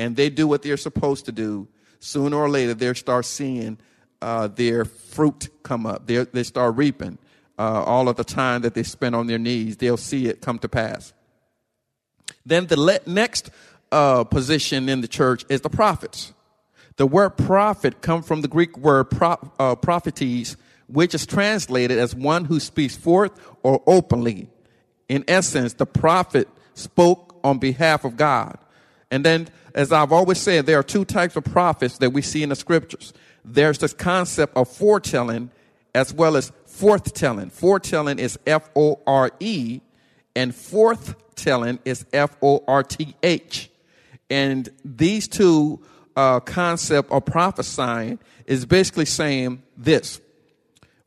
and 0.00 0.16
they 0.16 0.30
do 0.30 0.48
what 0.48 0.62
they're 0.62 0.78
supposed 0.78 1.26
to 1.26 1.32
do, 1.32 1.68
sooner 1.98 2.36
or 2.36 2.48
later 2.48 2.72
they'll 2.72 2.94
start 2.94 3.26
seeing 3.26 3.76
uh, 4.22 4.48
their 4.48 4.86
fruit 4.86 5.48
come 5.62 5.84
up. 5.84 6.06
they 6.06 6.24
they 6.24 6.42
start 6.42 6.76
reaping 6.76 7.18
uh, 7.58 7.84
all 7.84 8.08
of 8.08 8.16
the 8.16 8.24
time 8.24 8.62
that 8.62 8.72
they 8.72 8.82
spend 8.82 9.14
on 9.14 9.26
their 9.26 9.38
knees. 9.38 9.76
They'll 9.76 9.98
see 9.98 10.26
it 10.26 10.40
come 10.40 10.58
to 10.60 10.68
pass. 10.68 11.12
Then 12.46 12.66
the 12.66 12.80
le- 12.80 13.00
next 13.06 13.50
uh, 13.92 14.24
position 14.24 14.88
in 14.88 15.02
the 15.02 15.08
church 15.08 15.44
is 15.50 15.60
the 15.60 15.68
prophets. 15.68 16.32
The 16.96 17.06
word 17.06 17.36
prophet 17.36 18.00
comes 18.00 18.26
from 18.26 18.40
the 18.40 18.48
Greek 18.48 18.78
word 18.78 19.04
pro- 19.10 19.52
uh, 19.58 19.74
prophetes, 19.74 20.56
which 20.86 21.14
is 21.14 21.26
translated 21.26 21.98
as 21.98 22.14
one 22.14 22.46
who 22.46 22.58
speaks 22.58 22.96
forth 22.96 23.32
or 23.62 23.82
openly. 23.86 24.48
In 25.08 25.24
essence, 25.28 25.74
the 25.74 25.86
prophet 25.86 26.48
spoke 26.72 27.38
on 27.44 27.58
behalf 27.58 28.04
of 28.04 28.16
God. 28.16 28.56
And 29.10 29.24
then 29.24 29.48
as 29.74 29.92
I've 29.92 30.12
always 30.12 30.38
said, 30.38 30.66
there 30.66 30.78
are 30.78 30.82
two 30.82 31.04
types 31.04 31.36
of 31.36 31.44
prophets 31.44 31.98
that 31.98 32.10
we 32.10 32.22
see 32.22 32.42
in 32.42 32.48
the 32.48 32.56
scriptures. 32.56 33.12
There's 33.44 33.78
this 33.78 33.92
concept 33.92 34.56
of 34.56 34.68
foretelling 34.68 35.50
as 35.94 36.12
well 36.12 36.36
as 36.36 36.52
forthtelling. 36.68 37.50
Foretelling 37.52 38.18
is 38.18 38.38
F 38.46 38.68
O 38.76 39.00
R 39.06 39.30
E, 39.40 39.80
and 40.34 40.52
forthtelling 40.52 41.78
is 41.84 42.04
F 42.12 42.36
O 42.42 42.64
R 42.66 42.82
T 42.82 43.14
H. 43.22 43.70
And 44.28 44.68
these 44.84 45.26
two 45.26 45.80
uh, 46.16 46.40
concept 46.40 47.10
of 47.10 47.24
prophesying 47.24 48.18
is 48.46 48.66
basically 48.66 49.06
saying 49.06 49.62
this: 49.76 50.20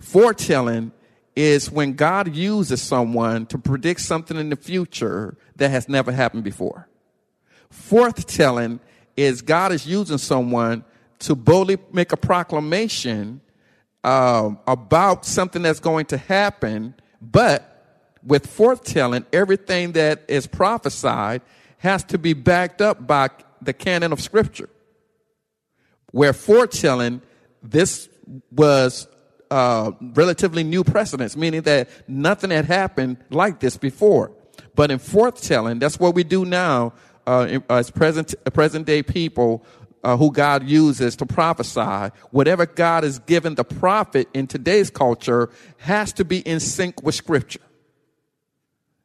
foretelling 0.02 0.92
is 1.36 1.72
when 1.72 1.94
God 1.94 2.36
uses 2.36 2.82
someone 2.82 3.46
to 3.48 3.58
predict 3.58 4.02
something 4.02 4.38
in 4.38 4.50
the 4.50 4.56
future 4.56 5.36
that 5.56 5.70
has 5.70 5.88
never 5.90 6.12
happened 6.12 6.44
before. 6.44 6.88
Forthtelling 7.74 8.80
is 9.18 9.42
God 9.42 9.72
is 9.72 9.86
using 9.86 10.18
someone 10.18 10.84
to 11.20 11.36
boldly 11.36 11.78
make 11.92 12.12
a 12.12 12.18
proclamation 12.18 13.42
um, 14.04 14.60
about 14.68 15.26
something 15.26 15.62
that's 15.62 15.80
going 15.80 16.06
to 16.08 16.18
happen, 16.18 16.94
but 17.22 17.70
with 18.26 18.48
forthtelling, 18.48 19.26
everything 19.32 19.94
that 19.94 20.24
is 20.28 20.48
prophesied 20.48 21.42
has 21.78 22.04
to 22.06 22.18
be 22.18 22.34
backed 22.34 22.82
up 22.82 23.06
by 23.06 23.30
the 23.62 23.74
canon 23.74 24.12
of 24.14 24.22
Scripture. 24.22 24.70
Where 26.12 26.34
foretelling, 26.34 27.22
this 27.62 28.08
was 28.52 29.08
uh, 29.50 29.92
relatively 30.00 30.64
new 30.64 30.84
precedents, 30.84 31.36
meaning 31.36 31.62
that 31.64 31.90
nothing 32.08 32.50
had 32.50 32.66
happened 32.66 33.18
like 33.30 33.60
this 33.60 33.78
before. 33.78 34.32
But 34.76 34.92
in 34.92 35.00
forthtelling, 35.00 35.80
that's 35.80 36.00
what 36.00 36.16
we 36.16 36.24
do 36.24 36.46
now 36.46 36.94
uh, 37.28 37.60
as 37.70 37.92
present, 37.92 38.34
present 38.54 38.86
day 38.86 39.04
people 39.04 39.66
uh, 40.04 40.18
who 40.18 40.32
God 40.32 40.68
uses 40.68 41.16
to 41.18 41.26
prophesy, 41.26 42.14
whatever 42.32 42.66
God 42.66 43.04
has 43.04 43.20
given 43.20 43.56
the 43.56 43.64
prophet 43.64 44.28
in 44.34 44.48
today's 44.48 44.90
culture 44.90 45.50
has 45.78 46.12
to 46.14 46.26
be 46.26 46.40
in 46.40 46.60
sync 46.60 47.02
with 47.04 47.16
Scripture. 47.16 47.62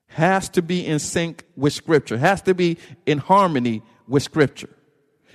Has 0.08 0.48
to 0.50 0.62
be 0.62 0.84
in 0.84 0.98
sync 0.98 1.44
with 1.56 1.72
Scripture. 1.72 2.18
Has 2.18 2.42
to 2.42 2.54
be 2.54 2.78
in 3.06 3.18
harmony 3.18 3.82
with 4.08 4.22
Scripture. 4.22 4.70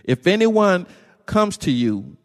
If 0.04 0.28
anyone 0.28 0.86
comes 1.26 1.58
to 1.60 1.72
you 1.72 2.18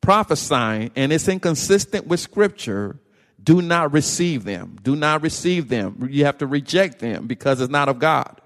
prophesying 0.00 0.90
and 0.96 1.12
it's 1.12 1.28
inconsistent 1.28 2.06
with 2.06 2.20
Scripture, 2.20 2.98
do 3.42 3.60
not 3.60 3.92
receive 3.92 4.44
them. 4.44 4.78
Do 4.82 4.96
not 4.96 5.22
receive 5.22 5.68
them. 5.68 6.08
You 6.10 6.24
have 6.24 6.38
to 6.38 6.46
reject 6.46 7.00
them 7.00 7.26
because 7.26 7.60
it's 7.60 7.70
not 7.70 7.88
of 7.88 7.98
God. 7.98 8.40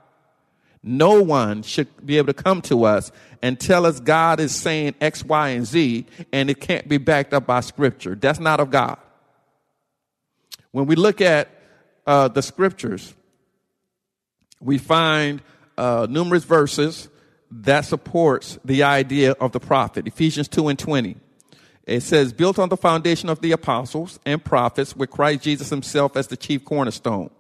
No 0.89 1.21
one 1.21 1.65
should 1.65 1.89
be 2.07 2.17
able 2.17 2.29
to 2.33 2.43
come 2.43 2.63
to 2.63 2.85
us 2.85 3.11
and 3.43 3.59
tell 3.59 3.85
us 3.85 3.99
God 3.99 4.39
is 4.39 4.55
saying 4.55 4.95
X, 5.01 5.25
Y, 5.25 5.49
and 5.49 5.67
Z, 5.67 6.07
and 6.33 6.49
it 6.49 6.61
can't 6.61 6.89
be 6.89 6.97
backed 6.97 7.35
up 7.35 7.45
by 7.45 7.61
Scripture. 7.61 8.15
That's 8.15 8.39
not 8.39 8.61
of 8.61 8.71
God. 8.71 8.97
When 10.71 10.87
we 10.87 10.95
look 10.95 11.21
at 11.21 11.49
uh, 12.07 12.29
the 12.29 12.41
Scriptures, 12.41 13.15
we 14.61 14.79
find 14.79 15.43
uh, 15.77 16.07
numerous 16.09 16.45
verses 16.45 17.09
that 17.51 17.85
supports 17.85 18.57
the 18.65 18.85
idea 18.85 19.33
of 19.33 19.51
the 19.51 19.61
prophet. 19.61 20.07
Ephesians 20.07 20.47
2 20.47 20.69
and 20.69 20.79
20. 20.79 21.17
It 21.85 22.03
says, 22.03 22.33
built 22.33 22.61
on 22.61 22.69
the 22.69 22.77
foundation 22.77 23.29
of 23.29 23.41
the 23.41 23.51
apostles 23.51 24.21
and 24.25 24.45
prophets 24.45 24.95
with 24.95 25.11
Christ 25.11 25.43
Jesus 25.43 25.71
himself 25.71 26.17
as 26.17 26.29
the 26.29 26.37
chief 26.37 26.65
cornerstone. 26.65 27.31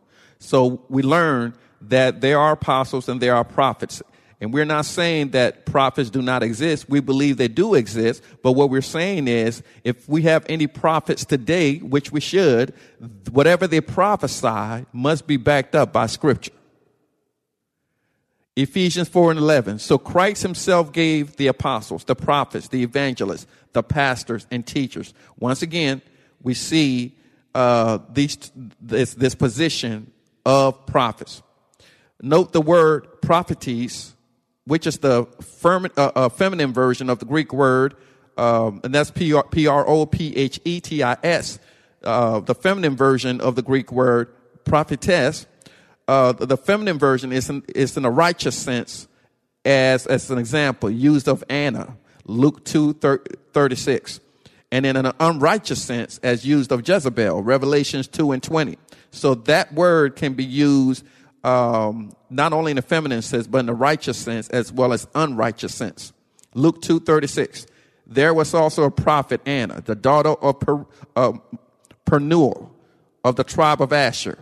So 0.40 0.84
we 0.88 1.02
learn 1.02 1.54
that 1.82 2.20
there 2.20 2.38
are 2.38 2.52
apostles 2.52 3.08
and 3.08 3.20
there 3.20 3.34
are 3.34 3.44
prophets. 3.44 4.02
And 4.40 4.52
we're 4.52 4.66
not 4.66 4.84
saying 4.84 5.30
that 5.30 5.64
prophets 5.64 6.10
do 6.10 6.20
not 6.20 6.42
exist. 6.42 6.90
We 6.90 7.00
believe 7.00 7.38
they 7.38 7.48
do 7.48 7.74
exist. 7.74 8.22
But 8.42 8.52
what 8.52 8.68
we're 8.68 8.82
saying 8.82 9.28
is 9.28 9.62
if 9.82 10.08
we 10.08 10.22
have 10.22 10.44
any 10.48 10.66
prophets 10.66 11.24
today, 11.24 11.78
which 11.78 12.12
we 12.12 12.20
should, 12.20 12.74
whatever 13.30 13.66
they 13.66 13.80
prophesy 13.80 14.84
must 14.92 15.26
be 15.26 15.38
backed 15.38 15.74
up 15.74 15.92
by 15.92 16.06
scripture. 16.06 16.52
Ephesians 18.56 19.08
4 19.08 19.32
and 19.32 19.40
11. 19.40 19.78
So 19.78 19.98
Christ 19.98 20.42
himself 20.42 20.92
gave 20.92 21.36
the 21.36 21.46
apostles, 21.46 22.04
the 22.04 22.16
prophets, 22.16 22.68
the 22.68 22.82
evangelists, 22.82 23.46
the 23.72 23.82
pastors, 23.82 24.46
and 24.50 24.66
teachers. 24.66 25.12
Once 25.38 25.60
again, 25.60 26.00
we 26.42 26.54
see 26.54 27.14
uh, 27.54 27.98
these, 28.10 28.50
this, 28.80 29.14
this 29.14 29.34
position 29.34 30.10
of 30.46 30.86
prophets. 30.86 31.42
Note 32.22 32.52
the 32.52 32.60
word 32.60 33.20
prophetes, 33.20 34.14
which 34.64 34.86
is 34.86 34.98
the 34.98 35.26
uh, 35.64 35.88
uh, 35.96 36.28
feminine 36.28 36.72
version 36.72 37.10
of 37.10 37.18
the 37.18 37.26
Greek 37.26 37.52
word, 37.52 37.94
um, 38.36 38.80
and 38.84 38.94
that's 38.94 39.10
P 39.10 39.32
R 39.32 39.88
O 39.88 40.06
P 40.06 40.36
H 40.36 40.60
E 40.64 40.80
T 40.80 41.02
I 41.02 41.16
S, 41.22 41.58
uh, 42.02 42.40
the 42.40 42.54
feminine 42.54 42.96
version 42.96 43.40
of 43.40 43.56
the 43.56 43.62
Greek 43.62 43.90
word 43.92 44.32
prophetess 44.64 45.46
uh, 46.08 46.32
the 46.32 46.56
feminine 46.56 46.98
version 46.98 47.32
is 47.32 47.50
in, 47.50 47.64
is 47.74 47.96
in 47.96 48.04
a 48.04 48.10
righteous 48.10 48.56
sense 48.56 49.08
as, 49.64 50.06
as 50.06 50.30
an 50.30 50.38
example 50.38 50.88
used 50.88 51.28
of 51.28 51.42
Anna, 51.48 51.96
Luke 52.24 52.64
2, 52.64 52.94
36. 53.52 54.20
And 54.70 54.86
in 54.86 54.96
an 54.96 55.12
unrighteous 55.18 55.82
sense 55.82 56.18
as 56.22 56.46
used 56.46 56.70
of 56.70 56.86
Jezebel, 56.88 57.42
Revelations 57.42 58.08
2 58.08 58.32
and 58.32 58.42
20. 58.42 58.78
So 59.10 59.34
that 59.34 59.72
word 59.72 60.16
can 60.16 60.34
be 60.34 60.44
used 60.44 61.04
um, 61.46 62.12
not 62.28 62.52
only 62.52 62.72
in 62.72 62.76
the 62.76 62.82
feminine 62.82 63.22
sense, 63.22 63.46
but 63.46 63.58
in 63.58 63.66
the 63.66 63.74
righteous 63.74 64.18
sense 64.18 64.48
as 64.48 64.72
well 64.72 64.92
as 64.92 65.06
unrighteous 65.14 65.74
sense. 65.74 66.12
Luke 66.54 66.82
2, 66.82 67.00
36. 67.00 67.66
There 68.06 68.34
was 68.34 68.54
also 68.54 68.84
a 68.84 68.90
prophet, 68.90 69.40
Anna, 69.46 69.80
the 69.80 69.94
daughter 69.94 70.30
of 70.30 70.60
per, 70.60 70.86
uh, 71.14 71.32
Penuel 72.04 72.72
of 73.24 73.36
the 73.36 73.44
tribe 73.44 73.82
of 73.82 73.92
Asher 73.92 74.38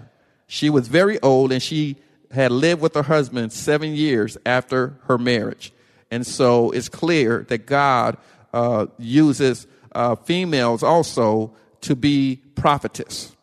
she 0.46 0.70
was 0.70 0.88
very 0.88 1.20
old 1.20 1.52
and 1.52 1.62
she 1.62 1.96
had 2.30 2.50
lived 2.50 2.80
with 2.82 2.94
her 2.94 3.02
husband 3.02 3.52
seven 3.52 3.94
years 3.94 4.37
after 4.44 4.99
her 5.06 5.18
marriage. 5.18 5.73
And 6.11 6.26
so 6.26 6.70
it's 6.70 6.88
clear 6.88 7.44
that 7.49 7.66
God 7.66 8.16
uh, 8.52 8.87
uses 8.99 9.66
uh, 9.92 10.16
females 10.16 10.82
also 10.82 11.54
to 11.82 11.96
be 11.96 12.40
prophetess. 12.54 13.34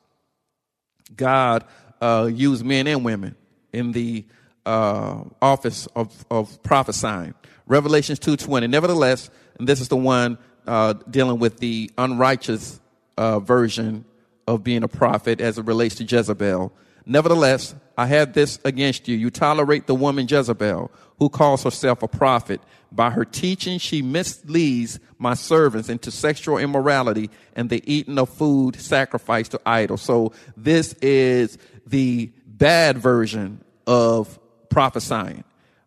God 1.15 1.65
uh, 2.01 2.29
used 2.31 2.65
men 2.65 2.87
and 2.87 3.03
women 3.03 3.35
in 3.73 3.91
the 3.91 4.25
uh, 4.65 5.23
office 5.41 5.87
of, 5.95 6.25
of 6.29 6.61
prophesying. 6.63 7.33
Revelations 7.65 8.19
2.20. 8.19 8.69
Nevertheless, 8.69 9.29
and 9.57 9.67
this 9.67 9.81
is 9.81 9.87
the 9.87 9.97
one 9.97 10.37
uh, 10.67 10.93
dealing 11.09 11.39
with 11.39 11.57
the 11.57 11.91
unrighteous 11.97 12.79
uh, 13.17 13.39
version 13.39 14.05
of 14.47 14.63
being 14.63 14.83
a 14.83 14.87
prophet 14.87 15.41
as 15.41 15.57
it 15.57 15.65
relates 15.65 15.95
to 15.95 16.03
Jezebel. 16.03 16.71
Nevertheless, 17.05 17.75
I 17.97 18.05
have 18.07 18.33
this 18.33 18.59
against 18.63 19.07
you. 19.07 19.17
You 19.17 19.29
tolerate 19.29 19.87
the 19.87 19.95
woman 19.95 20.27
Jezebel, 20.29 20.91
who 21.19 21.29
calls 21.29 21.63
herself 21.63 22.03
a 22.03 22.07
prophet. 22.07 22.61
By 22.91 23.09
her 23.09 23.25
teaching, 23.25 23.79
she 23.79 24.01
misleads 24.01 24.99
my 25.17 25.33
servants 25.33 25.89
into 25.89 26.11
sexual 26.11 26.57
immorality 26.57 27.29
and 27.55 27.69
the 27.69 27.81
eating 27.91 28.17
of 28.17 28.29
food 28.29 28.75
sacrificed 28.75 29.51
to 29.51 29.61
idols. 29.65 30.01
So 30.01 30.33
this 30.57 30.93
is 31.01 31.57
the 31.87 32.31
bad 32.61 32.99
version 32.99 33.59
of 33.87 34.39
prophesying. 34.69 35.43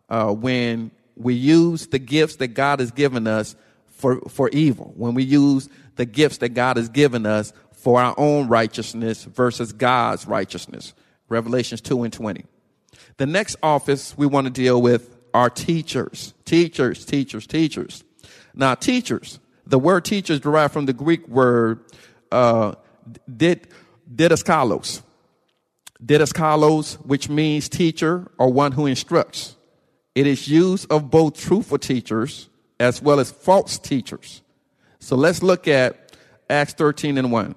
Uh, 0.09 0.33
when 0.33 0.91
we 1.15 1.33
use 1.33 1.87
the 1.87 1.97
gifts 1.97 2.35
that 2.35 2.49
God 2.49 2.81
has 2.81 2.91
given 2.91 3.27
us 3.27 3.55
for, 3.87 4.19
for 4.27 4.49
evil, 4.49 4.93
when 4.97 5.13
we 5.13 5.23
use 5.23 5.69
the 5.95 6.05
gifts 6.05 6.39
that 6.39 6.49
God 6.49 6.75
has 6.75 6.89
given 6.89 7.25
us 7.25 7.53
for 7.71 8.01
our 8.01 8.13
own 8.17 8.49
righteousness 8.49 9.23
versus 9.23 9.71
God's 9.71 10.27
righteousness. 10.27 10.93
Revelations 11.29 11.79
2 11.79 12.03
and 12.03 12.11
20. 12.11 12.43
The 13.17 13.25
next 13.25 13.55
office 13.63 14.17
we 14.17 14.25
want 14.25 14.45
to 14.47 14.51
deal 14.51 14.81
with 14.81 15.15
are 15.33 15.49
teachers. 15.49 16.33
Teachers, 16.43 17.05
teachers, 17.05 17.47
teachers. 17.47 18.03
Now, 18.53 18.75
teachers, 18.75 19.39
the 19.65 19.79
word 19.79 20.03
teachers 20.03 20.41
derived 20.41 20.73
from 20.73 20.87
the 20.87 20.93
Greek 20.93 21.25
word 21.29 21.85
uh, 22.33 22.75
did, 23.33 23.69
didaskalos. 24.13 25.01
Didaskalos, 26.03 26.95
which 27.05 27.29
means 27.29 27.69
teacher 27.69 28.31
or 28.37 28.51
one 28.51 28.73
who 28.73 28.85
instructs. 28.85 29.55
It 30.13 30.27
is 30.27 30.47
used 30.47 30.91
of 30.91 31.09
both 31.09 31.37
truthful 31.37 31.77
teachers 31.77 32.49
as 32.79 33.01
well 33.01 33.19
as 33.19 33.31
false 33.31 33.77
teachers. 33.77 34.41
So 34.99 35.15
let's 35.15 35.43
look 35.43 35.67
at 35.67 36.15
Acts 36.49 36.73
13 36.73 37.17
and 37.17 37.31
1. 37.31 37.55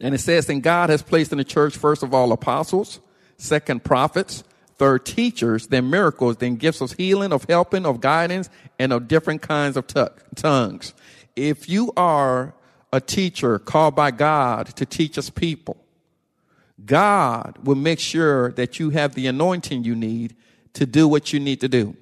And 0.00 0.14
it 0.14 0.18
says, 0.18 0.48
and 0.48 0.62
God 0.62 0.90
has 0.90 1.02
placed 1.02 1.32
in 1.32 1.38
the 1.38 1.44
church, 1.44 1.76
first 1.76 2.02
of 2.02 2.14
all, 2.14 2.32
apostles, 2.32 3.00
second, 3.36 3.84
prophets, 3.84 4.44
third, 4.76 5.04
teachers, 5.04 5.66
then 5.66 5.90
miracles, 5.90 6.36
then 6.36 6.56
gifts 6.56 6.80
of 6.80 6.92
healing, 6.92 7.32
of 7.32 7.44
helping, 7.44 7.84
of 7.84 8.00
guidance, 8.00 8.48
and 8.78 8.92
of 8.92 9.08
different 9.08 9.42
kinds 9.42 9.76
of 9.76 9.86
t- 9.86 10.04
tongues. 10.36 10.94
If 11.34 11.68
you 11.68 11.92
are 11.96 12.54
a 12.92 13.00
teacher 13.00 13.58
called 13.58 13.94
by 13.96 14.12
God 14.12 14.68
to 14.76 14.86
teach 14.86 15.18
us 15.18 15.30
people, 15.30 15.76
God 16.84 17.58
will 17.64 17.76
make 17.76 17.98
sure 17.98 18.52
that 18.52 18.78
you 18.78 18.90
have 18.90 19.14
the 19.14 19.26
anointing 19.26 19.84
you 19.84 19.94
need 19.94 20.36
to 20.74 20.86
do 20.86 21.08
what 21.08 21.32
you 21.32 21.40
need 21.40 21.60
to 21.60 21.68
do. 21.68 21.96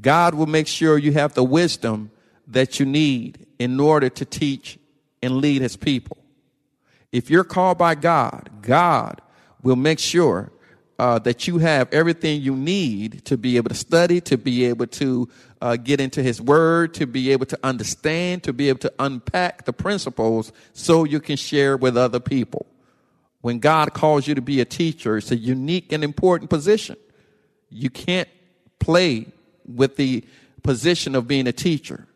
God 0.00 0.34
will 0.34 0.46
make 0.46 0.66
sure 0.66 0.98
you 0.98 1.12
have 1.12 1.34
the 1.34 1.44
wisdom 1.44 2.10
that 2.46 2.78
you 2.78 2.86
need 2.86 3.46
in 3.58 3.80
order 3.80 4.08
to 4.08 4.24
teach 4.24 4.78
and 5.22 5.38
lead 5.38 5.62
his 5.62 5.76
people. 5.76 6.18
If 7.10 7.30
you're 7.30 7.44
called 7.44 7.78
by 7.78 7.94
God, 7.94 8.50
God 8.60 9.20
will 9.62 9.76
make 9.76 9.98
sure 9.98 10.52
uh, 10.98 11.18
that 11.20 11.46
you 11.46 11.58
have 11.58 11.92
everything 11.92 12.42
you 12.42 12.54
need 12.54 13.24
to 13.24 13.36
be 13.36 13.56
able 13.56 13.68
to 13.68 13.74
study, 13.74 14.20
to 14.20 14.36
be 14.36 14.64
able 14.66 14.86
to 14.86 15.28
uh, 15.60 15.76
get 15.76 16.00
into 16.00 16.22
His 16.22 16.40
Word, 16.40 16.94
to 16.94 17.06
be 17.06 17.30
able 17.30 17.46
to 17.46 17.58
understand, 17.62 18.42
to 18.44 18.52
be 18.52 18.68
able 18.68 18.80
to 18.80 18.92
unpack 18.98 19.64
the 19.64 19.72
principles 19.72 20.52
so 20.72 21.04
you 21.04 21.20
can 21.20 21.36
share 21.36 21.76
with 21.76 21.96
other 21.96 22.20
people. 22.20 22.66
When 23.40 23.58
God 23.58 23.94
calls 23.94 24.26
you 24.26 24.34
to 24.34 24.42
be 24.42 24.60
a 24.60 24.64
teacher, 24.64 25.16
it's 25.16 25.30
a 25.30 25.36
unique 25.36 25.92
and 25.92 26.02
important 26.02 26.50
position. 26.50 26.96
You 27.70 27.90
can't 27.90 28.28
play 28.78 29.26
with 29.66 29.96
the 29.96 30.24
position 30.62 31.14
of 31.14 31.28
being 31.28 31.46
a 31.46 31.52
teacher. 31.52 32.06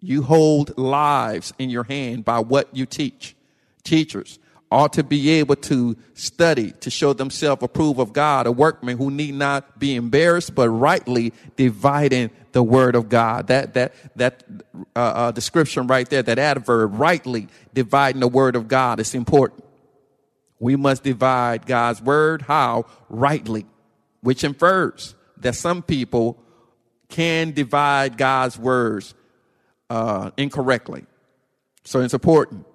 You 0.00 0.22
hold 0.22 0.76
lives 0.78 1.52
in 1.58 1.70
your 1.70 1.84
hand 1.84 2.24
by 2.24 2.38
what 2.40 2.74
you 2.74 2.86
teach 2.86 3.36
teachers 3.82 4.38
ought 4.70 4.92
to 4.94 5.04
be 5.04 5.30
able 5.30 5.54
to 5.54 5.96
study 6.14 6.72
to 6.80 6.90
show 6.90 7.12
themselves 7.12 7.62
approved 7.62 8.00
of 8.00 8.12
God, 8.12 8.46
a 8.46 8.52
workman 8.52 8.98
who 8.98 9.10
need 9.10 9.34
not 9.34 9.78
be 9.78 9.94
embarrassed, 9.94 10.54
but 10.54 10.68
rightly 10.68 11.32
dividing 11.56 12.30
the 12.52 12.62
word 12.62 12.96
of 12.96 13.08
God. 13.08 13.46
That 13.46 13.74
that 13.74 13.94
that 14.16 14.42
uh, 14.96 14.98
uh, 14.98 15.30
description 15.30 15.86
right 15.86 16.08
there, 16.08 16.22
that 16.22 16.38
adverb, 16.38 16.98
rightly 16.98 17.48
dividing 17.72 18.20
the 18.20 18.28
word 18.28 18.56
of 18.56 18.66
God, 18.66 18.98
is 19.00 19.14
important. 19.14 19.63
We 20.58 20.76
must 20.76 21.02
divide 21.02 21.66
God's 21.66 22.00
word 22.00 22.42
how 22.42 22.86
rightly, 23.08 23.66
which 24.20 24.44
infers 24.44 25.14
that 25.38 25.54
some 25.54 25.82
people 25.82 26.38
can 27.08 27.52
divide 27.52 28.16
God's 28.16 28.58
words 28.58 29.14
uh, 29.90 30.30
incorrectly. 30.36 31.04
So 31.84 32.00
it's 32.00 32.14
important. 32.14 32.66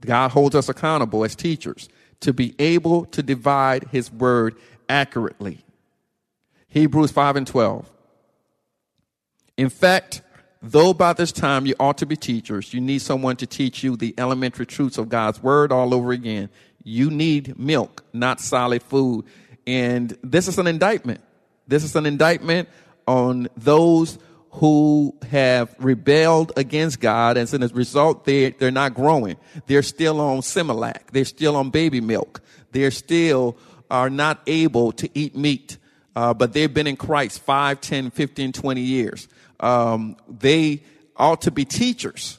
God 0.00 0.30
holds 0.30 0.54
us 0.54 0.68
accountable 0.68 1.24
as 1.24 1.36
teachers 1.36 1.88
to 2.20 2.32
be 2.32 2.54
able 2.58 3.04
to 3.06 3.22
divide 3.22 3.84
his 3.90 4.10
word 4.10 4.56
accurately. 4.88 5.58
Hebrews 6.68 7.10
5 7.10 7.36
and 7.36 7.46
12. 7.46 7.90
In 9.56 9.68
fact, 9.68 10.22
though 10.62 10.92
by 10.92 11.12
this 11.12 11.32
time 11.32 11.66
you 11.66 11.74
ought 11.78 11.98
to 11.98 12.06
be 12.06 12.16
teachers, 12.16 12.74
you 12.74 12.80
need 12.80 13.00
someone 13.00 13.36
to 13.36 13.46
teach 13.46 13.82
you 13.82 13.96
the 13.96 14.14
elementary 14.18 14.66
truths 14.66 14.98
of 14.98 15.08
God's 15.08 15.42
word 15.42 15.72
all 15.72 15.94
over 15.94 16.12
again. 16.12 16.48
You 16.88 17.10
need 17.10 17.58
milk, 17.58 18.04
not 18.12 18.40
solid 18.40 18.80
food. 18.80 19.24
And 19.66 20.16
this 20.22 20.46
is 20.46 20.56
an 20.56 20.68
indictment. 20.68 21.20
This 21.66 21.82
is 21.82 21.96
an 21.96 22.06
indictment 22.06 22.68
on 23.08 23.48
those 23.56 24.20
who 24.52 25.12
have 25.28 25.74
rebelled 25.80 26.52
against 26.56 27.00
God, 27.00 27.36
and 27.36 27.42
as 27.42 27.72
a 27.72 27.74
result, 27.74 28.24
they, 28.24 28.50
they're 28.50 28.70
not 28.70 28.94
growing. 28.94 29.36
They're 29.66 29.82
still 29.82 30.20
on 30.20 30.38
Similac. 30.42 31.10
They're 31.10 31.24
still 31.24 31.56
on 31.56 31.70
baby 31.70 32.00
milk. 32.00 32.40
They're 32.70 32.92
still 32.92 33.58
are 33.90 34.08
not 34.08 34.40
able 34.46 34.92
to 34.92 35.10
eat 35.12 35.34
meat, 35.34 35.78
uh, 36.14 36.34
but 36.34 36.52
they've 36.52 36.72
been 36.72 36.86
in 36.86 36.96
Christ 36.96 37.40
5, 37.40 37.80
10, 37.80 38.10
15, 38.12 38.52
20 38.52 38.80
years. 38.80 39.26
Um, 39.58 40.16
they 40.28 40.84
ought 41.16 41.42
to 41.42 41.50
be 41.50 41.64
teachers, 41.64 42.38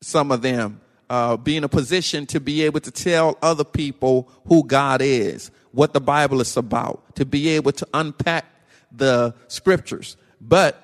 some 0.00 0.32
of 0.32 0.40
them, 0.40 0.80
uh, 1.10 1.36
be 1.36 1.56
in 1.56 1.64
a 1.64 1.68
position 1.68 2.26
to 2.26 2.40
be 2.40 2.62
able 2.62 2.80
to 2.80 2.90
tell 2.90 3.38
other 3.42 3.64
people 3.64 4.28
who 4.46 4.64
God 4.64 5.00
is, 5.02 5.50
what 5.72 5.92
the 5.92 6.00
Bible 6.00 6.40
is 6.40 6.56
about, 6.56 7.16
to 7.16 7.24
be 7.24 7.48
able 7.48 7.72
to 7.72 7.86
unpack 7.94 8.44
the 8.90 9.34
scriptures. 9.48 10.16
But 10.40 10.80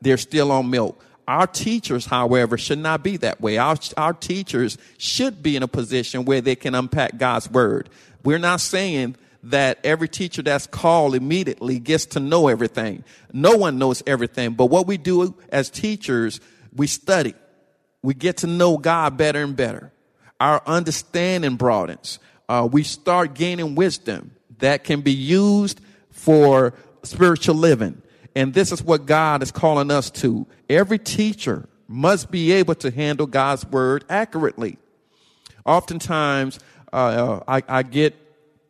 they're 0.00 0.16
still 0.16 0.50
on 0.52 0.70
milk. 0.70 1.02
Our 1.28 1.46
teachers, 1.46 2.06
however, 2.06 2.58
should 2.58 2.78
not 2.78 3.04
be 3.04 3.16
that 3.18 3.40
way. 3.40 3.58
Our, 3.58 3.76
our 3.96 4.12
teachers 4.12 4.78
should 4.98 5.42
be 5.42 5.54
in 5.54 5.62
a 5.62 5.68
position 5.68 6.24
where 6.24 6.40
they 6.40 6.56
can 6.56 6.74
unpack 6.74 7.18
God's 7.18 7.48
word. 7.48 7.88
We're 8.24 8.38
not 8.38 8.60
saying 8.60 9.16
that 9.44 9.78
every 9.84 10.08
teacher 10.08 10.42
that's 10.42 10.66
called 10.66 11.14
immediately 11.14 11.78
gets 11.78 12.06
to 12.06 12.20
know 12.20 12.48
everything. 12.48 13.04
No 13.32 13.56
one 13.56 13.78
knows 13.78 14.02
everything. 14.06 14.54
But 14.54 14.66
what 14.66 14.86
we 14.86 14.96
do 14.96 15.34
as 15.50 15.70
teachers, 15.70 16.40
we 16.74 16.86
study. 16.86 17.34
We 18.02 18.14
get 18.14 18.38
to 18.38 18.46
know 18.46 18.78
God 18.78 19.16
better 19.16 19.42
and 19.42 19.56
better. 19.56 19.92
Our 20.40 20.62
understanding 20.66 21.56
broadens. 21.56 22.18
Uh, 22.48 22.68
we 22.70 22.82
start 22.82 23.34
gaining 23.34 23.74
wisdom 23.74 24.32
that 24.58 24.84
can 24.84 25.02
be 25.02 25.12
used 25.12 25.80
for 26.10 26.74
spiritual 27.02 27.54
living. 27.54 28.00
And 28.34 28.54
this 28.54 28.72
is 28.72 28.82
what 28.82 29.06
God 29.06 29.42
is 29.42 29.50
calling 29.50 29.90
us 29.90 30.10
to. 30.12 30.46
Every 30.68 30.98
teacher 30.98 31.68
must 31.88 32.30
be 32.30 32.52
able 32.52 32.74
to 32.76 32.90
handle 32.90 33.26
God's 33.26 33.66
word 33.66 34.04
accurately. 34.08 34.78
Oftentimes, 35.66 36.58
uh, 36.92 37.40
I, 37.46 37.62
I 37.68 37.82
get 37.82 38.16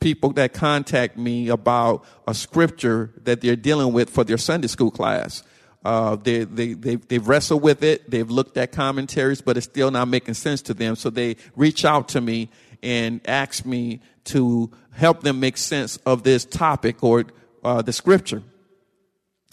people 0.00 0.32
that 0.32 0.54
contact 0.54 1.16
me 1.16 1.48
about 1.48 2.04
a 2.26 2.34
scripture 2.34 3.12
that 3.24 3.42
they're 3.42 3.56
dealing 3.56 3.92
with 3.92 4.08
for 4.08 4.24
their 4.24 4.38
Sunday 4.38 4.68
school 4.68 4.90
class. 4.90 5.42
Uh, 5.84 6.16
they, 6.16 6.44
they, 6.44 6.74
they, 6.74 6.96
they've 6.96 7.26
wrestled 7.26 7.62
with 7.62 7.82
it. 7.82 8.10
They've 8.10 8.30
looked 8.30 8.56
at 8.56 8.72
commentaries, 8.72 9.40
but 9.40 9.56
it's 9.56 9.66
still 9.66 9.90
not 9.90 10.08
making 10.08 10.34
sense 10.34 10.62
to 10.62 10.74
them. 10.74 10.96
So 10.96 11.10
they 11.10 11.36
reach 11.56 11.84
out 11.84 12.08
to 12.08 12.20
me 12.20 12.50
and 12.82 13.20
ask 13.26 13.64
me 13.64 14.00
to 14.24 14.70
help 14.92 15.22
them 15.22 15.40
make 15.40 15.56
sense 15.56 15.96
of 15.98 16.22
this 16.22 16.44
topic 16.44 17.02
or 17.02 17.24
uh, 17.64 17.82
the 17.82 17.92
scripture 17.92 18.42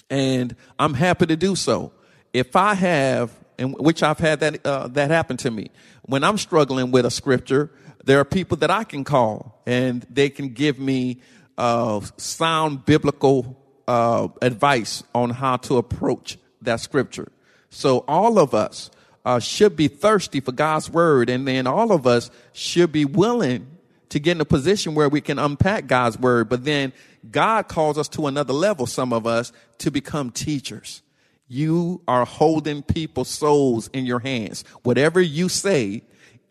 and 0.10 0.56
I'm 0.80 0.94
happy 0.94 1.26
to 1.26 1.36
do 1.36 1.56
so. 1.56 1.92
If 2.34 2.56
I 2.56 2.74
have, 2.74 3.32
and 3.58 3.76
which 3.78 4.04
I've 4.04 4.20
had 4.20 4.40
that 4.42 4.66
uh, 4.66 4.88
that 4.90 5.12
happen 5.12 5.38
to 5.38 5.52
me, 5.52 5.72
when 6.04 6.24
I'm 6.24 6.38
struggling 6.38 6.92
with 6.92 7.06
a 7.06 7.12
scripture, 7.12 7.72
there 8.04 8.20
are 8.20 8.26
people 8.26 8.58
that 8.58 8.72
I 8.72 8.84
can 8.84 9.04
call, 9.04 9.62
and 9.66 10.06
they 10.10 10.30
can 10.30 10.50
give 10.50 10.80
me 10.80 11.22
uh, 11.58 12.02
sound 12.18 12.86
biblical 12.86 13.58
uh, 13.88 14.28
advice 14.42 15.04
on 15.16 15.30
how 15.30 15.58
to 15.58 15.78
approach 15.78 16.38
that 16.62 16.80
scripture. 16.80 17.32
So 17.70 18.04
all 18.08 18.40
of 18.40 18.54
us 18.54 18.90
uh, 19.26 19.40
should 19.40 19.76
be 19.76 19.88
thirsty 19.88 20.40
for 20.40 20.52
God's 20.52 20.90
word, 20.90 21.30
and 21.30 21.48
then 21.48 21.68
all 21.68 21.92
of 21.92 22.08
us 22.08 22.30
should 22.54 22.92
be 22.92 23.06
willing 23.06 23.68
to 24.10 24.20
get 24.20 24.38
in 24.38 24.42
a 24.42 24.46
position 24.46 24.96
where 24.96 25.10
we 25.10 25.22
can 25.22 25.38
unpack 25.38 25.88
God's 25.88 26.18
word, 26.18 26.48
but 26.48 26.64
then 26.64 26.94
God 27.30 27.68
calls 27.68 27.98
us 27.98 28.08
to 28.10 28.28
another 28.28 28.54
level, 28.54 28.86
some 28.86 29.12
of 29.12 29.28
us, 29.28 29.52
to 29.80 29.92
become 29.92 30.32
teachers. 30.32 31.02
You 31.50 32.02
are 32.08 32.26
holding 32.26 32.84
people's 32.84 33.30
souls 33.30 33.90
in 33.94 34.06
your 34.06 34.20
hands. 34.20 34.64
Whatever 34.84 35.22
you 35.22 35.50
say 35.50 36.04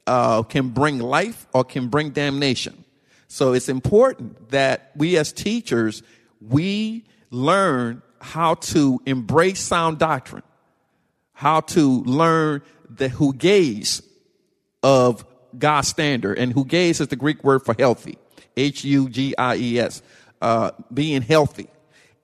uh, 0.06 0.42
can 0.42 0.68
bring 0.68 0.98
life 0.98 1.46
or 1.52 1.64
can 1.64 1.88
bring 1.88 2.10
damnation. 2.10 2.84
So 3.28 3.52
it's 3.52 3.68
important 3.68 4.50
that 4.50 4.92
we 4.94 5.16
as 5.16 5.32
teachers, 5.32 6.02
we 6.40 7.04
learn 7.36 8.02
how 8.20 8.54
to 8.54 9.00
embrace 9.06 9.60
sound 9.60 9.98
doctrine, 9.98 10.42
how 11.32 11.60
to 11.60 12.02
learn 12.02 12.62
the 12.88 13.08
hugies 13.08 14.02
of 14.82 15.24
God's 15.56 15.88
standard. 15.88 16.38
And 16.38 16.52
hugies 16.52 17.00
is 17.00 17.08
the 17.08 17.16
Greek 17.16 17.44
word 17.44 17.64
for 17.64 17.74
healthy. 17.78 18.18
H-U-G-I-E-S 18.56 20.02
uh, 20.40 20.70
being 20.92 21.22
healthy. 21.22 21.68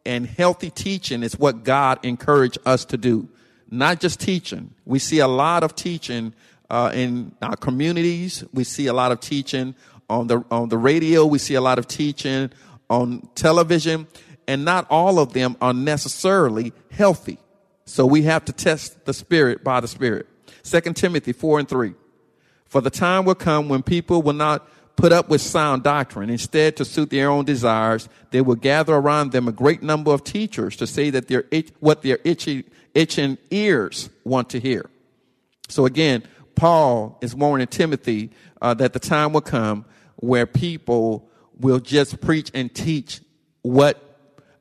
And 0.05 0.27
healthy 0.27 0.71
teaching 0.71 1.23
is 1.23 1.39
what 1.39 1.63
God 1.63 1.99
encouraged 2.03 2.59
us 2.65 2.85
to 2.87 2.97
do. 2.97 3.29
Not 3.71 4.01
just 4.01 4.19
teaching. 4.19 4.75
We 4.85 4.99
see 4.99 5.21
a 5.21 5.29
lot 5.29 5.63
of 5.63 5.75
teaching 5.75 6.35
uh, 6.69 6.91
in 6.95 7.35
our 7.41 7.57
communities. 7.57 8.45
We 8.53 8.65
see 8.65 8.87
a 8.87 8.93
lot 8.93 9.13
of 9.13 9.21
teaching 9.21 9.75
on 10.09 10.27
the 10.27 10.45
on 10.51 10.69
the 10.69 10.79
radio. 10.79 11.25
We 11.25 11.39
see 11.39 11.55
a 11.55 11.61
lot 11.61 11.79
of 11.79 11.87
teaching 11.87 12.51
on 12.91 13.29
television, 13.35 14.07
and 14.47 14.65
not 14.65 14.87
all 14.91 15.19
of 15.19 15.33
them 15.33 15.57
are 15.61 15.75
necessarily 15.75 16.73
healthy. 16.91 17.39
So 17.85 18.07
we 18.07 18.23
have 18.23 18.45
to 18.47 18.53
test 18.53 19.05
the 19.05 19.15
spirit 19.15 19.65
by 19.65 19.81
the 19.81 19.89
spirit. 19.89 20.27
Second 20.63 20.97
Timothy 20.97 21.33
four 21.33 21.59
and 21.59 21.69
three. 21.69 21.95
For 22.67 22.81
the 22.81 22.91
time 22.91 23.25
will 23.25 23.35
come 23.35 23.69
when 23.69 23.83
people 23.83 24.23
will 24.23 24.33
not 24.33 24.69
put 24.97 25.13
up 25.13 25.29
with 25.29 25.41
sound 25.41 25.83
doctrine. 25.83 26.31
Instead, 26.31 26.77
to 26.77 26.85
suit 26.85 27.11
their 27.11 27.29
own 27.29 27.45
desires, 27.45 28.09
they 28.31 28.41
will 28.41 28.55
gather 28.55 28.95
around 28.95 29.33
them 29.33 29.49
a 29.49 29.53
great 29.53 29.83
number 29.83 30.13
of 30.13 30.25
teachers 30.25 30.77
to 30.77 30.87
say 30.87 31.11
that 31.11 31.29
their 31.29 31.45
itch, 31.51 31.71
what 31.81 32.03
their 32.03 32.19
itchy, 32.25 32.65
itching 32.95 33.39
ears 33.51 34.11
want 34.25 34.51
to 34.51 34.61
hear. 34.61 34.89
So 35.69 35.87
again, 35.87 36.23
Paul 36.55 37.19
is 37.21 37.35
warning 37.35 37.67
Timothy 37.67 38.31
uh, 38.61 38.75
that 38.75 38.93
the 38.93 39.01
time 39.01 39.33
will 39.33 39.41
come 39.41 39.85
where 40.17 40.47
people 40.47 41.29
will 41.59 41.81
just 41.81 42.21
preach 42.21 42.51
and 42.55 42.73
teach 42.73 43.21
what 43.63 44.12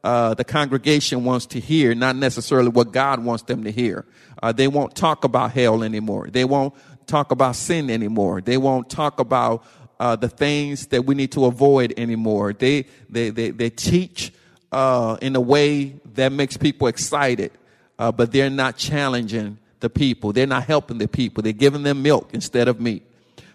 uh, 0.03 0.33
the 0.33 0.43
congregation 0.43 1.23
wants 1.23 1.45
to 1.47 1.59
hear, 1.59 1.93
not 1.93 2.15
necessarily 2.15 2.69
what 2.69 2.91
God 2.91 3.23
wants 3.23 3.43
them 3.43 3.63
to 3.63 3.71
hear. 3.71 4.05
Uh, 4.41 4.51
they 4.51 4.67
won't 4.67 4.95
talk 4.95 5.23
about 5.23 5.51
hell 5.51 5.83
anymore. 5.83 6.27
They 6.31 6.45
won't 6.45 6.73
talk 7.05 7.31
about 7.31 7.55
sin 7.55 7.89
anymore. 7.89 8.41
They 8.41 8.57
won't 8.57 8.89
talk 8.89 9.19
about 9.19 9.63
uh, 9.99 10.15
the 10.15 10.29
things 10.29 10.87
that 10.87 11.05
we 11.05 11.13
need 11.13 11.31
to 11.33 11.45
avoid 11.45 11.93
anymore. 11.97 12.53
They 12.53 12.87
they 13.09 13.29
they, 13.29 13.51
they 13.51 13.69
teach 13.69 14.33
uh, 14.71 15.17
in 15.21 15.35
a 15.35 15.41
way 15.41 15.99
that 16.15 16.31
makes 16.31 16.57
people 16.57 16.87
excited, 16.87 17.51
uh, 17.99 18.11
but 18.11 18.31
they're 18.31 18.49
not 18.49 18.77
challenging 18.77 19.59
the 19.79 19.89
people. 19.89 20.33
They're 20.33 20.47
not 20.47 20.63
helping 20.63 20.97
the 20.97 21.07
people. 21.07 21.43
They're 21.43 21.53
giving 21.53 21.83
them 21.83 22.01
milk 22.01 22.31
instead 22.33 22.67
of 22.67 22.79
meat. 22.79 23.05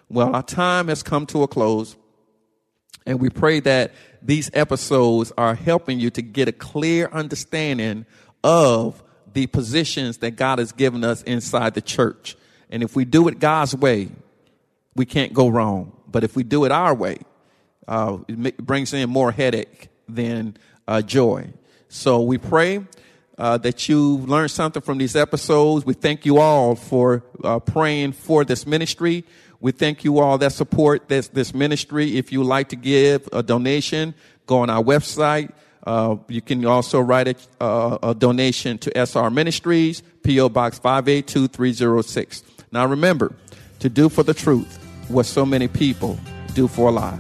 Well, 0.09 0.37
our 0.37 0.43
time 0.43 0.87
has 0.87 1.03
come 1.03 1.27
to 1.27 1.43
a 1.43 1.49
close, 1.49 1.97
and 3.05 3.19
we 3.19 3.29
pray 3.29 3.59
that 3.61 3.93
these 4.27 4.51
episodes 4.53 5.33
are 5.39 5.55
helping 5.55 6.01
you 6.01 6.11
to 6.11 6.23
get 6.23 6.49
a 6.49 6.53
clear 6.53 7.09
understanding 7.13 8.07
of 8.43 9.03
the 9.33 9.47
positions 9.47 10.19
that 10.19 10.33
God 10.33 10.59
has 10.59 10.73
given 10.73 11.05
us 11.05 11.23
inside 11.23 11.75
the 11.75 11.81
church. 11.81 12.37
And 12.71 12.83
if 12.83 12.97
we 12.97 13.05
do 13.05 13.29
it 13.29 13.39
God's 13.39 13.75
way, 13.75 14.09
we 14.95 15.07
can't 15.07 15.33
go 15.33 15.49
wrong. 15.49 15.93
But 16.09 16.25
if 16.25 16.35
we 16.35 16.43
do 16.43 16.65
it 16.65 16.73
our 16.73 16.95
way, 16.95 17.19
uh, 17.87 18.19
it 18.27 18.57
brings 18.57 18.93
in 18.93 19.09
more 19.09 19.31
headache 19.31 19.89
than 20.09 20.57
uh, 20.89 21.03
joy. 21.03 21.53
So 21.89 22.23
we 22.23 22.39
pray 22.39 22.85
uh, 23.39 23.59
that 23.59 23.89
you 23.89 24.19
learned 24.19 24.51
something 24.51 24.83
from 24.83 24.99
these 24.99 25.15
episodes. 25.15 25.85
We 25.85 25.95
thank 25.95 26.27
you 26.27 26.39
all 26.39 26.75
for 26.75 27.23
uh, 27.45 27.61
praying 27.61 28.13
for 28.13 28.45
this 28.45 28.67
ministry. 28.67 29.25
We 29.61 29.73
thank 29.73 30.05
you 30.05 30.19
all 30.19 30.39
that 30.39 30.53
support 30.53 31.09
this, 31.09 31.29
this 31.29 31.55
ministry. 31.55 32.17
If 32.17 32.33
you 32.33 32.45
like 32.45 32.69
to 32.71 32.77
give 32.77 33.29
a 33.33 33.43
donation, 33.43 34.15
go 34.47 34.59
on 34.59 34.71
our 34.71 34.83
website. 34.83 35.53
Uh, 35.87 36.17
you 36.29 36.43
can 36.43 36.65
also 36.67 37.01
write 37.01 37.29
a, 37.29 37.63
uh, 37.63 37.99
a 38.03 38.15
donation 38.15 38.77
to 38.79 38.99
SR 38.99 39.31
Ministries, 39.31 40.03
P.O. 40.25 40.49
Box 40.49 40.79
582306. 40.81 42.43
Now 42.73 42.87
remember 42.87 43.33
to 43.79 43.89
do 43.89 44.09
for 44.09 44.23
the 44.23 44.35
truth 44.35 44.79
what 45.09 45.27
so 45.27 45.47
many 45.47 45.69
people 45.69 46.19
do 46.55 46.67
for 46.67 46.89
a 46.89 46.93
lie. 46.93 47.19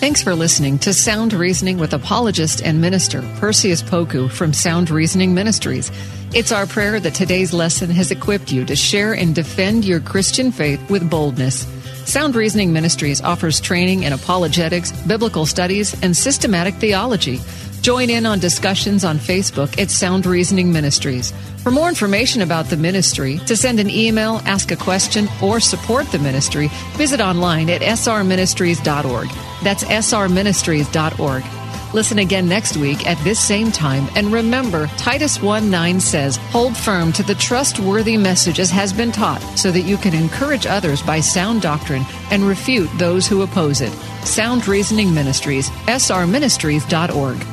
Thanks 0.00 0.22
for 0.22 0.34
listening 0.34 0.78
to 0.78 0.94
Sound 0.94 1.34
Reasoning 1.34 1.78
with 1.78 1.92
apologist 1.92 2.62
and 2.62 2.80
minister 2.80 3.20
Perseus 3.36 3.82
Poku 3.82 4.30
from 4.30 4.54
Sound 4.54 4.88
Reasoning 4.88 5.34
Ministries. 5.34 5.90
It's 6.32 6.52
our 6.52 6.64
prayer 6.64 7.00
that 7.00 7.14
today's 7.14 7.52
lesson 7.52 7.90
has 7.90 8.12
equipped 8.12 8.52
you 8.52 8.64
to 8.66 8.76
share 8.76 9.14
and 9.14 9.34
defend 9.34 9.84
your 9.84 9.98
Christian 9.98 10.52
faith 10.52 10.88
with 10.88 11.10
boldness. 11.10 11.66
Sound 12.08 12.36
Reasoning 12.36 12.72
Ministries 12.72 13.20
offers 13.20 13.60
training 13.60 14.04
in 14.04 14.12
apologetics, 14.12 14.92
biblical 15.08 15.44
studies, 15.44 16.00
and 16.04 16.16
systematic 16.16 16.74
theology. 16.76 17.40
Join 17.82 18.10
in 18.10 18.26
on 18.26 18.38
discussions 18.38 19.04
on 19.04 19.18
Facebook 19.18 19.76
at 19.80 19.90
Sound 19.90 20.24
Reasoning 20.24 20.72
Ministries. 20.72 21.32
For 21.64 21.72
more 21.72 21.88
information 21.88 22.42
about 22.42 22.66
the 22.66 22.76
ministry, 22.76 23.38
to 23.46 23.56
send 23.56 23.80
an 23.80 23.90
email, 23.90 24.40
ask 24.44 24.70
a 24.70 24.76
question, 24.76 25.26
or 25.42 25.58
support 25.58 26.06
the 26.12 26.20
ministry, 26.20 26.68
visit 26.92 27.20
online 27.20 27.68
at 27.68 27.80
srministries.org. 27.80 29.28
That's 29.64 29.82
srministries.org. 29.82 31.59
Listen 31.92 32.20
again 32.20 32.48
next 32.48 32.76
week 32.76 33.04
at 33.06 33.18
this 33.24 33.40
same 33.40 33.72
time. 33.72 34.08
And 34.14 34.32
remember, 34.32 34.86
Titus 34.96 35.42
1 35.42 35.68
9 35.68 35.98
says, 36.00 36.36
Hold 36.52 36.76
firm 36.76 37.12
to 37.14 37.22
the 37.24 37.34
trustworthy 37.34 38.16
message 38.16 38.60
as 38.60 38.70
has 38.70 38.92
been 38.92 39.10
taught, 39.10 39.40
so 39.58 39.72
that 39.72 39.82
you 39.82 39.96
can 39.96 40.14
encourage 40.14 40.66
others 40.66 41.02
by 41.02 41.18
sound 41.18 41.62
doctrine 41.62 42.04
and 42.30 42.44
refute 42.44 42.90
those 42.96 43.26
who 43.26 43.42
oppose 43.42 43.80
it. 43.80 43.92
Sound 44.24 44.68
Reasoning 44.68 45.12
Ministries, 45.12 45.68
srministries.org. 45.86 47.46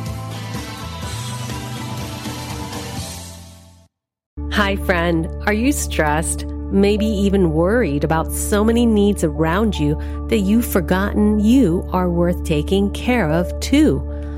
Hi, 4.51 4.75
friend. 4.75 5.27
Are 5.47 5.53
you 5.53 5.71
stressed? 5.71 6.45
Maybe 6.45 7.05
even 7.05 7.53
worried 7.53 8.03
about 8.03 8.31
so 8.31 8.63
many 8.63 8.85
needs 8.85 9.23
around 9.23 9.79
you 9.79 9.95
that 10.29 10.39
you've 10.39 10.65
forgotten 10.65 11.39
you 11.39 11.87
are 11.93 12.09
worth 12.09 12.43
taking 12.43 12.91
care 12.91 13.29
of 13.29 13.57
too. 13.61 14.16